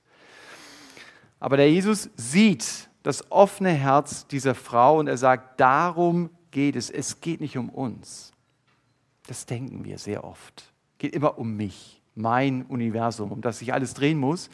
Aber 1.38 1.59
der 1.59 1.70
Jesus 1.70 2.09
sieht 2.16 2.88
das 3.03 3.30
offene 3.30 3.72
Herz 3.72 4.26
dieser 4.26 4.55
Frau 4.55 4.99
und 4.99 5.07
er 5.07 5.18
sagt, 5.18 5.61
darum 5.61 6.30
geht 6.51 6.76
es. 6.76 6.88
Es 6.88 7.20
geht 7.20 7.42
nicht 7.42 7.59
um 7.59 7.68
uns. 7.68 8.32
Das 9.29 9.45
denken 9.45 9.85
wir 9.85 9.99
sehr 9.99 10.24
oft. 10.24 10.72
Es 10.93 10.99
geht 10.99 11.14
immer 11.14 11.39
um 11.39 11.55
mich, 11.55 12.01
mein 12.14 12.64
Universum, 12.64 13.31
um 13.31 13.43
das 13.43 13.59
sich 13.59 13.74
alles 13.74 13.93
drehen 13.93 14.18
muss, 14.18 14.49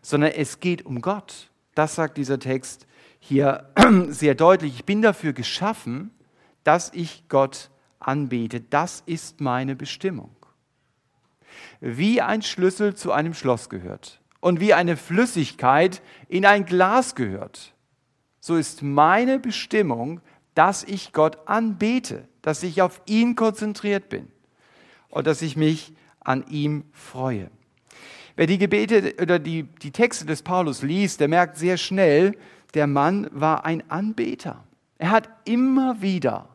sondern 0.00 0.30
es 0.30 0.60
geht 0.60 0.86
um 0.86 1.00
Gott. 1.00 1.50
Das 1.74 1.96
sagt 1.96 2.18
dieser 2.18 2.38
Text 2.38 2.86
hier 3.18 3.68
sehr 4.08 4.36
deutlich. 4.36 4.76
Ich 4.76 4.84
bin 4.84 5.02
dafür 5.02 5.32
geschaffen, 5.32 6.12
dass 6.62 6.92
ich 6.94 7.24
Gott 7.28 7.70
anbete. 7.98 8.60
Das 8.60 9.02
ist 9.06 9.40
meine 9.40 9.74
Bestimmung. 9.74 10.30
Wie 11.80 12.20
ein 12.20 12.42
Schlüssel 12.42 12.94
zu 12.94 13.10
einem 13.10 13.34
Schloss 13.34 13.68
gehört 13.68 14.20
und 14.38 14.60
wie 14.60 14.72
eine 14.72 14.96
Flüssigkeit 14.96 16.00
in 16.28 16.46
ein 16.46 16.64
Glas 16.64 17.16
gehört, 17.16 17.74
so 18.38 18.54
ist 18.54 18.82
meine 18.82 19.40
Bestimmung, 19.40 20.20
dass 20.54 20.84
ich 20.84 21.12
Gott 21.12 21.38
anbete, 21.46 22.28
dass 22.42 22.62
ich 22.62 22.82
auf 22.82 23.00
ihn 23.06 23.36
konzentriert 23.36 24.08
bin 24.08 24.28
und 25.08 25.26
dass 25.26 25.42
ich 25.42 25.56
mich 25.56 25.92
an 26.20 26.44
ihm 26.48 26.84
freue. 26.92 27.50
Wer 28.36 28.46
die 28.46 28.58
Gebete 28.58 29.14
oder 29.20 29.38
die, 29.38 29.64
die 29.64 29.90
Texte 29.90 30.24
des 30.24 30.42
Paulus 30.42 30.82
liest, 30.82 31.20
der 31.20 31.28
merkt 31.28 31.58
sehr 31.58 31.76
schnell, 31.76 32.36
der 32.74 32.86
Mann 32.86 33.28
war 33.32 33.64
ein 33.64 33.88
Anbeter. 33.90 34.64
Er 34.98 35.10
hat 35.10 35.28
immer 35.44 36.00
wieder 36.00 36.48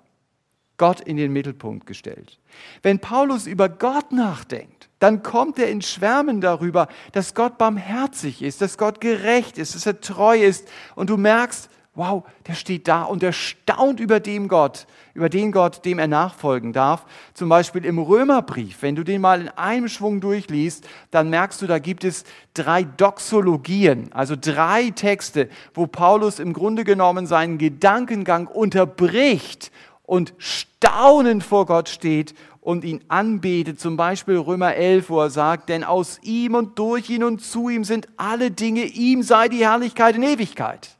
Gott 0.77 1.01
in 1.01 1.17
den 1.17 1.33
Mittelpunkt 1.33 1.85
gestellt. 1.85 2.39
Wenn 2.81 2.99
Paulus 2.99 3.47
über 3.47 3.69
Gott 3.69 4.11
nachdenkt, 4.11 4.89
dann 4.99 5.21
kommt 5.21 5.59
er 5.59 5.69
in 5.69 5.81
Schwärmen 5.81 6.41
darüber, 6.41 6.87
dass 7.11 7.35
Gott 7.35 7.57
barmherzig 7.57 8.41
ist, 8.41 8.61
dass 8.61 8.77
Gott 8.77 9.01
gerecht 9.01 9.57
ist, 9.57 9.75
dass 9.75 9.85
er 9.85 10.01
treu 10.01 10.37
ist. 10.39 10.67
Und 10.95 11.09
du 11.09 11.17
merkst, 11.17 11.69
wow, 11.97 12.23
der 12.45 12.53
steht 12.53 12.87
da 12.87 13.03
und 13.03 13.23
er 13.23 13.33
staunt 13.33 13.99
über 13.99 14.19
dem 14.19 14.47
Gott, 14.47 14.85
über 15.15 15.29
den 15.29 15.51
Gott, 15.51 15.83
dem 15.83 15.97
er 15.97 16.07
nachfolgen 16.07 16.71
darf. 16.71 17.05
Zum 17.33 17.49
Beispiel 17.49 17.83
im 17.85 17.97
Römerbrief, 17.97 18.83
wenn 18.83 18.95
du 18.95 19.03
den 19.03 19.19
mal 19.19 19.41
in 19.41 19.49
einem 19.49 19.89
Schwung 19.89 20.21
durchliest, 20.21 20.87
dann 21.09 21.31
merkst 21.31 21.61
du, 21.61 21.67
da 21.67 21.79
gibt 21.79 22.03
es 22.03 22.23
drei 22.53 22.83
Doxologien, 22.83 24.11
also 24.13 24.35
drei 24.39 24.91
Texte, 24.91 25.49
wo 25.73 25.87
Paulus 25.87 26.39
im 26.39 26.53
Grunde 26.53 26.83
genommen 26.83 27.25
seinen 27.25 27.57
Gedankengang 27.57 28.45
unterbricht 28.45 29.71
und 30.03 30.35
staunend 30.37 31.43
vor 31.43 31.65
Gott 31.65 31.89
steht 31.89 32.35
und 32.61 32.83
ihn 32.83 33.01
anbetet. 33.07 33.79
Zum 33.79 33.97
Beispiel 33.97 34.37
Römer 34.37 34.75
11, 34.75 35.09
wo 35.09 35.21
er 35.21 35.31
sagt, 35.31 35.69
denn 35.69 35.83
aus 35.83 36.19
ihm 36.21 36.53
und 36.53 36.77
durch 36.77 37.09
ihn 37.09 37.23
und 37.23 37.41
zu 37.41 37.69
ihm 37.69 37.83
sind 37.83 38.07
alle 38.17 38.51
Dinge, 38.51 38.83
ihm 38.83 39.23
sei 39.23 39.47
die 39.47 39.65
Herrlichkeit 39.65 40.15
in 40.15 40.23
Ewigkeit. 40.23 40.96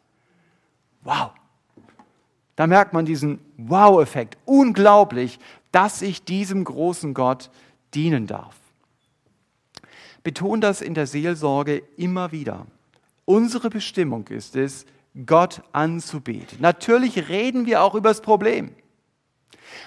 Wow. 1.08 1.32
Da 2.58 2.68
merkt 2.68 2.91
man 2.91 3.05
diesen 3.05 3.39
Wow-Effekt. 3.55 4.38
Unglaublich, 4.43 5.39
dass 5.72 6.01
ich 6.01 6.26
diesem 6.26 6.66
großen 6.66 7.14
Gott 7.14 7.49
dienen 7.93 8.28
darf. 8.28 8.55
Beton 10.22 10.60
das 10.60 10.82
in 10.82 10.95
der 10.95 11.08
Seelsorge 11.08 11.82
immer 11.95 12.34
wieder. 12.34 12.68
Unsere 13.24 13.70
Bestimmung 13.70 14.28
ist 14.28 14.58
es, 14.58 14.86
Gott 15.26 15.62
anzubeten. 15.72 16.58
Natürlich 16.60 17.30
reden 17.30 17.66
wir 17.66 17.84
auch 17.84 17.95
über 17.95 18.10
das 18.10 18.20
Problem. 18.20 18.76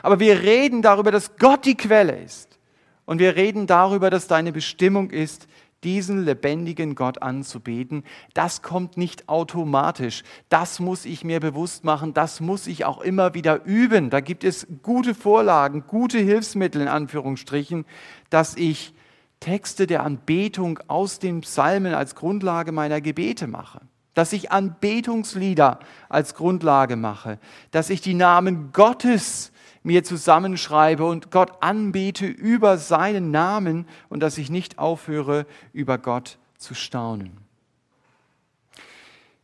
Aber 0.03 0.21
wir 0.21 0.41
reden 0.41 0.81
darüber, 0.81 1.11
dass 1.11 1.37
Gott 1.37 1.67
die 1.67 1.77
Quelle 1.77 2.19
ist. 2.19 2.59
Und 3.05 3.19
wir 3.19 3.37
reden 3.37 3.67
darüber, 3.67 4.09
dass 4.09 4.27
deine 4.27 4.53
Bestimmung 4.53 5.11
ist, 5.11 5.49
diesen 5.85 6.25
lebendigen 6.25 6.95
Gott 6.95 7.23
anzubeten. 7.23 8.05
Das 8.35 8.63
kommt 8.63 8.97
nicht 8.97 9.29
automatisch. 9.29 10.23
Das 10.49 10.81
muss 10.81 11.05
ich 11.05 11.25
mir 11.25 11.41
bewusst 11.41 11.85
machen. 11.85 12.15
Das 12.15 12.41
muss 12.41 12.67
ich 12.67 12.85
auch 12.85 13.01
immer 13.01 13.35
wieder 13.35 13.65
üben. 13.65 14.11
Da 14.11 14.21
gibt 14.21 14.45
es 14.45 14.67
gute 14.83 15.15
Vorlagen, 15.15 15.85
gute 15.87 16.19
Hilfsmittel 16.19 16.83
in 16.83 16.89
Anführungsstrichen, 16.89 17.85
dass 18.29 18.57
ich 18.57 18.95
Texte 19.41 19.87
der 19.87 20.03
Anbetung 20.05 20.81
aus 20.87 21.19
den 21.19 21.41
Psalmen 21.41 21.95
als 21.95 22.15
Grundlage 22.15 22.73
meiner 22.73 23.01
Gebete 23.01 23.47
mache 23.47 23.81
dass 24.15 24.33
ich 24.33 24.51
Anbetungslieder 24.51 25.79
als 26.09 26.35
Grundlage 26.35 26.97
mache, 26.97 27.39
dass 27.71 27.91
ich 27.91 28.01
die 28.01 28.15
Namen 28.15 28.73
Gottes 28.73 29.50
mir 29.83 30.05
zusammenschreibe 30.05 31.05
und 31.05 31.31
Gott 31.31 31.63
anbete 31.63 32.27
über 32.27 32.79
seinen 32.79 33.31
Namen 33.31 33.87
und 34.09 34.21
dass 34.21 34.39
ich 34.39 34.51
nicht 34.51 34.79
aufhöre, 34.79 35.47
über 35.73 35.99
Gott 35.99 36.39
zu 36.59 36.75
staunen. 36.75 37.39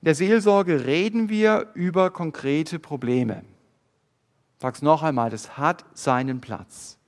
In 0.01 0.07
der 0.07 0.15
Seelsorge 0.15 0.85
reden 0.85 1.29
wir 1.29 1.71
über 1.75 2.11
konkrete 2.11 2.79
Probleme. 2.79 3.43
Ich 4.57 4.63
sag's 4.63 4.83
noch 4.83 5.03
einmal, 5.03 5.31
das 5.31 5.57
hat 5.57 5.85
seinen 5.95 6.41
Platz. 6.41 6.99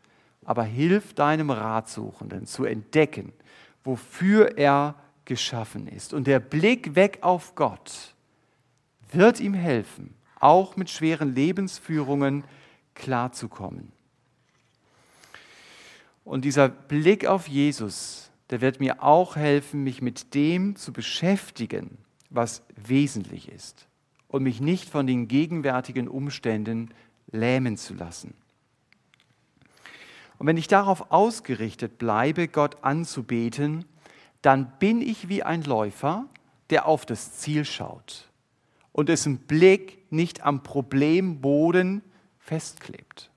Aber 0.45 0.65
hilf 0.65 1.13
deinem 1.13 1.51
Ratsuchenden 1.51 2.47
zu 2.47 2.65
entdecken, 2.65 3.33
wofür 3.85 4.57
er 4.57 4.95
geschaffen 5.27 5.87
ist. 5.87 6.15
Und 6.15 6.27
der 6.27 6.41
Blick 6.41 6.95
weg 6.95 7.19
auf 7.21 7.55
Gott 7.55 8.15
wird 9.13 9.41
ihm 9.41 9.55
helfen, 9.55 10.15
auch 10.41 10.77
mit 10.77 10.89
schweren 10.89 11.35
Lebensführungen 11.35 12.45
klarzukommen. 12.99 13.93
Und 16.25 16.45
dieser 16.45 16.69
Blick 16.69 17.27
auf 17.27 17.49
Jesus, 17.49 18.31
der 18.51 18.61
wird 18.61 18.81
mir 18.81 19.03
auch 19.03 19.37
helfen, 19.37 19.83
mich 19.83 20.03
mit 20.03 20.35
dem 20.35 20.77
zu 20.77 20.93
beschäftigen, 20.93 21.97
was 22.29 22.63
wesentlich 22.77 23.51
ist 23.51 23.87
und 24.29 24.43
mich 24.43 24.61
nicht 24.61 24.91
von 24.91 25.07
den 25.07 25.27
gegenwärtigen 25.27 26.07
Umständen 26.07 26.91
lähmen 27.33 27.79
zu 27.79 27.95
lassen. 27.95 28.35
Und 30.39 30.47
wenn 30.47 30.57
ich 30.57 30.69
darauf 30.69 31.11
ausgerichtet 31.11 31.99
bleibe, 31.99 32.47
Gott 32.47 32.85
anzubeten, 32.85 33.87
dann 34.43 34.71
bin 34.79 35.01
ich 35.01 35.29
wie 35.29 35.43
ein 35.43 35.63
Läufer, 35.63 36.27
der 36.71 36.87
auf 36.87 37.07
das 37.07 37.39
Ziel 37.39 37.65
schaut 37.65 38.29
und 38.93 39.09
dessen 39.09 39.39
Blick 39.39 39.99
nicht 40.11 40.43
am 40.43 40.63
Problemboden 40.63 42.03
festklebt. 42.49 43.31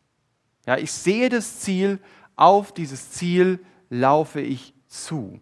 Ja, 0.66 0.78
ich 0.78 0.91
sehe 0.91 1.28
das 1.28 1.59
Ziel, 1.59 1.99
auf 2.38 2.74
dieses 2.74 3.12
Ziel 3.12 3.59
laufe 3.89 4.39
ich 4.39 4.74
zu. 4.88 5.41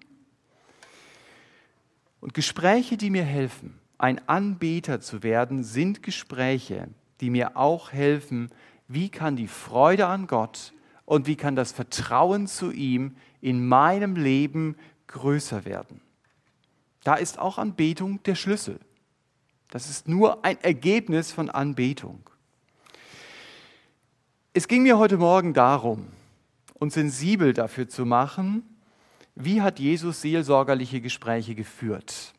Und 2.19 2.33
Gespräche, 2.33 2.97
die 2.97 3.11
mir 3.11 3.23
helfen, 3.23 3.79
ein 3.99 4.27
Anbeter 4.27 5.01
zu 5.01 5.21
werden, 5.21 5.63
sind 5.63 6.01
Gespräche, 6.01 6.89
die 7.21 7.29
mir 7.29 7.57
auch 7.57 7.91
helfen, 7.91 8.49
wie 8.87 9.09
kann 9.09 9.35
die 9.35 9.47
Freude 9.47 10.07
an 10.07 10.25
Gott 10.25 10.73
und 11.05 11.27
wie 11.27 11.35
kann 11.35 11.55
das 11.55 11.71
Vertrauen 11.71 12.47
zu 12.47 12.71
ihm 12.71 13.15
in 13.39 13.67
meinem 13.67 14.15
Leben 14.15 14.77
größer 15.07 15.63
werden. 15.65 16.01
Da 17.03 17.15
ist 17.15 17.37
auch 17.37 17.59
Anbetung 17.59 18.23
der 18.23 18.35
Schlüssel. 18.35 18.79
Das 19.69 19.89
ist 19.89 20.07
nur 20.07 20.43
ein 20.43 20.59
Ergebnis 20.61 21.31
von 21.31 21.49
Anbetung. 21.51 22.29
Es 24.51 24.67
ging 24.67 24.81
mir 24.81 24.97
heute 24.97 25.17
Morgen 25.17 25.53
darum, 25.53 26.07
uns 26.73 26.95
sensibel 26.95 27.53
dafür 27.53 27.87
zu 27.87 28.03
machen, 28.03 28.63
wie 29.35 29.61
hat 29.61 29.79
Jesus 29.79 30.21
seelsorgerliche 30.21 31.01
Gespräche 31.01 31.53
geführt. 31.53 32.33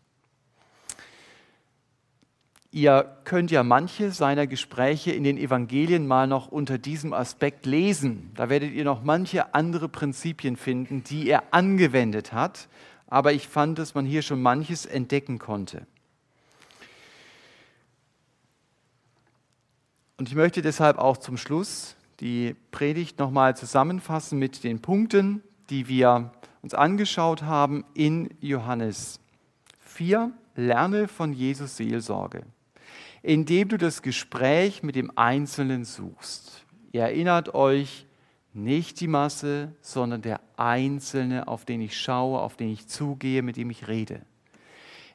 Ihr 2.73 3.17
könnt 3.25 3.53
ja 3.53 3.63
manche 3.63 4.11
seiner 4.11 4.49
Gespräche 4.49 5.13
in 5.13 5.23
den 5.23 5.39
Evangelien 5.39 6.09
mal 6.09 6.27
noch 6.27 6.49
unter 6.49 6.79
diesem 6.79 7.13
Aspekt 7.13 7.65
lesen. 7.65 8.33
Da 8.35 8.49
werdet 8.49 8.73
ihr 8.73 8.85
noch 8.85 9.05
manche 9.05 9.55
andere 9.55 9.89
Prinzipien 9.89 10.57
finden, 10.57 11.05
die 11.05 11.29
er 11.29 11.45
angewendet 11.53 12.33
hat. 12.33 12.69
Aber 13.07 13.33
ich 13.33 13.47
fand, 13.47 13.79
dass 13.79 13.95
man 13.95 14.05
hier 14.05 14.23
schon 14.23 14.43
manches 14.43 14.85
entdecken 14.85 15.39
konnte. 15.39 15.87
Und 20.17 20.29
ich 20.29 20.35
möchte 20.35 20.61
deshalb 20.61 20.99
auch 20.99 21.17
zum 21.17 21.37
Schluss 21.37 21.97
die 22.21 22.55
Predigt 22.71 23.19
nochmal 23.19 23.57
zusammenfassen 23.57 24.39
mit 24.39 24.65
den 24.65 24.81
Punkten, 24.81 25.43
die 25.71 25.89
wir 25.89 26.33
uns 26.63 26.75
angeschaut 26.75 27.43
haben 27.43 27.85
in 27.95 28.29
Johannes 28.41 29.21
4. 29.79 30.33
Lerne 30.55 31.09
von 31.09 31.33
Jesus 31.33 31.77
Seelsorge 31.77 32.45
indem 33.23 33.69
du 33.69 33.77
das 33.77 34.03
Gespräch 34.03 34.83
mit 34.83 34.97
dem 34.97 35.17
Einzelnen 35.17 35.85
suchst. 35.85 36.65
Ihr 36.93 37.03
erinnert 37.03 37.55
euch, 37.55 38.07
nicht 38.53 39.01
die 39.01 39.07
Masse, 39.07 39.73
sondern 39.81 40.23
der 40.23 40.41
Einzelne, 40.57 41.47
auf 41.47 41.65
den 41.65 41.81
ich 41.81 41.97
schaue, 41.97 42.41
auf 42.41 42.57
den 42.57 42.73
ich 42.73 42.89
zugehe, 42.89 43.43
mit 43.43 43.57
dem 43.57 43.71
ich 43.71 43.87
rede. 43.87 44.23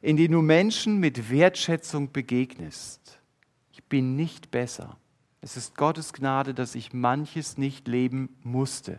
Indem 0.01 0.31
du 0.31 0.41
Menschen 0.41 0.99
mit 0.99 1.29
Wertschätzung 1.29 2.13
begegnest. 2.13 3.19
Ich 3.73 3.83
bin 3.83 4.15
nicht 4.15 4.51
besser. 4.51 4.97
Es 5.45 5.57
ist 5.57 5.77
Gottes 5.77 6.11
Gnade, 6.11 6.55
dass 6.55 6.73
ich 6.73 6.91
manches 6.91 7.59
nicht 7.59 7.87
leben 7.87 8.35
musste. 8.41 8.97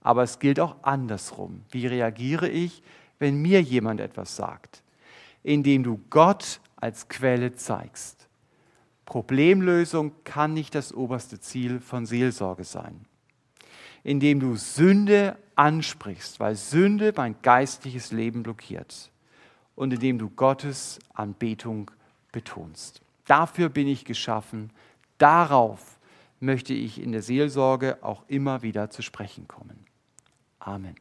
Aber 0.00 0.22
es 0.22 0.38
gilt 0.38 0.58
auch 0.58 0.76
andersrum. 0.80 1.64
Wie 1.70 1.86
reagiere 1.86 2.48
ich, 2.48 2.82
wenn 3.18 3.42
mir 3.42 3.60
jemand 3.60 4.00
etwas 4.00 4.36
sagt? 4.36 4.82
Indem 5.42 5.82
du 5.82 6.00
Gott 6.08 6.60
als 6.76 7.10
Quelle 7.10 7.56
zeigst. 7.56 8.26
Problemlösung 9.04 10.12
kann 10.24 10.54
nicht 10.54 10.74
das 10.74 10.94
oberste 10.94 11.40
Ziel 11.40 11.78
von 11.80 12.06
Seelsorge 12.06 12.64
sein. 12.64 13.04
Indem 14.02 14.40
du 14.40 14.56
Sünde 14.56 15.36
ansprichst, 15.56 16.40
weil 16.40 16.56
Sünde 16.56 17.12
mein 17.14 17.36
geistliches 17.42 18.12
Leben 18.12 18.42
blockiert. 18.42 19.10
Und 19.74 19.92
indem 19.92 20.18
du 20.18 20.30
Gottes 20.30 21.00
Anbetung 21.12 21.90
betonst. 22.32 23.02
Dafür 23.26 23.68
bin 23.68 23.86
ich 23.86 24.06
geschaffen. 24.06 24.70
Darauf 25.18 25.98
möchte 26.40 26.74
ich 26.74 27.00
in 27.00 27.12
der 27.12 27.22
Seelsorge 27.22 27.98
auch 28.02 28.24
immer 28.28 28.62
wieder 28.62 28.90
zu 28.90 29.02
sprechen 29.02 29.48
kommen. 29.48 29.86
Amen. 30.58 30.96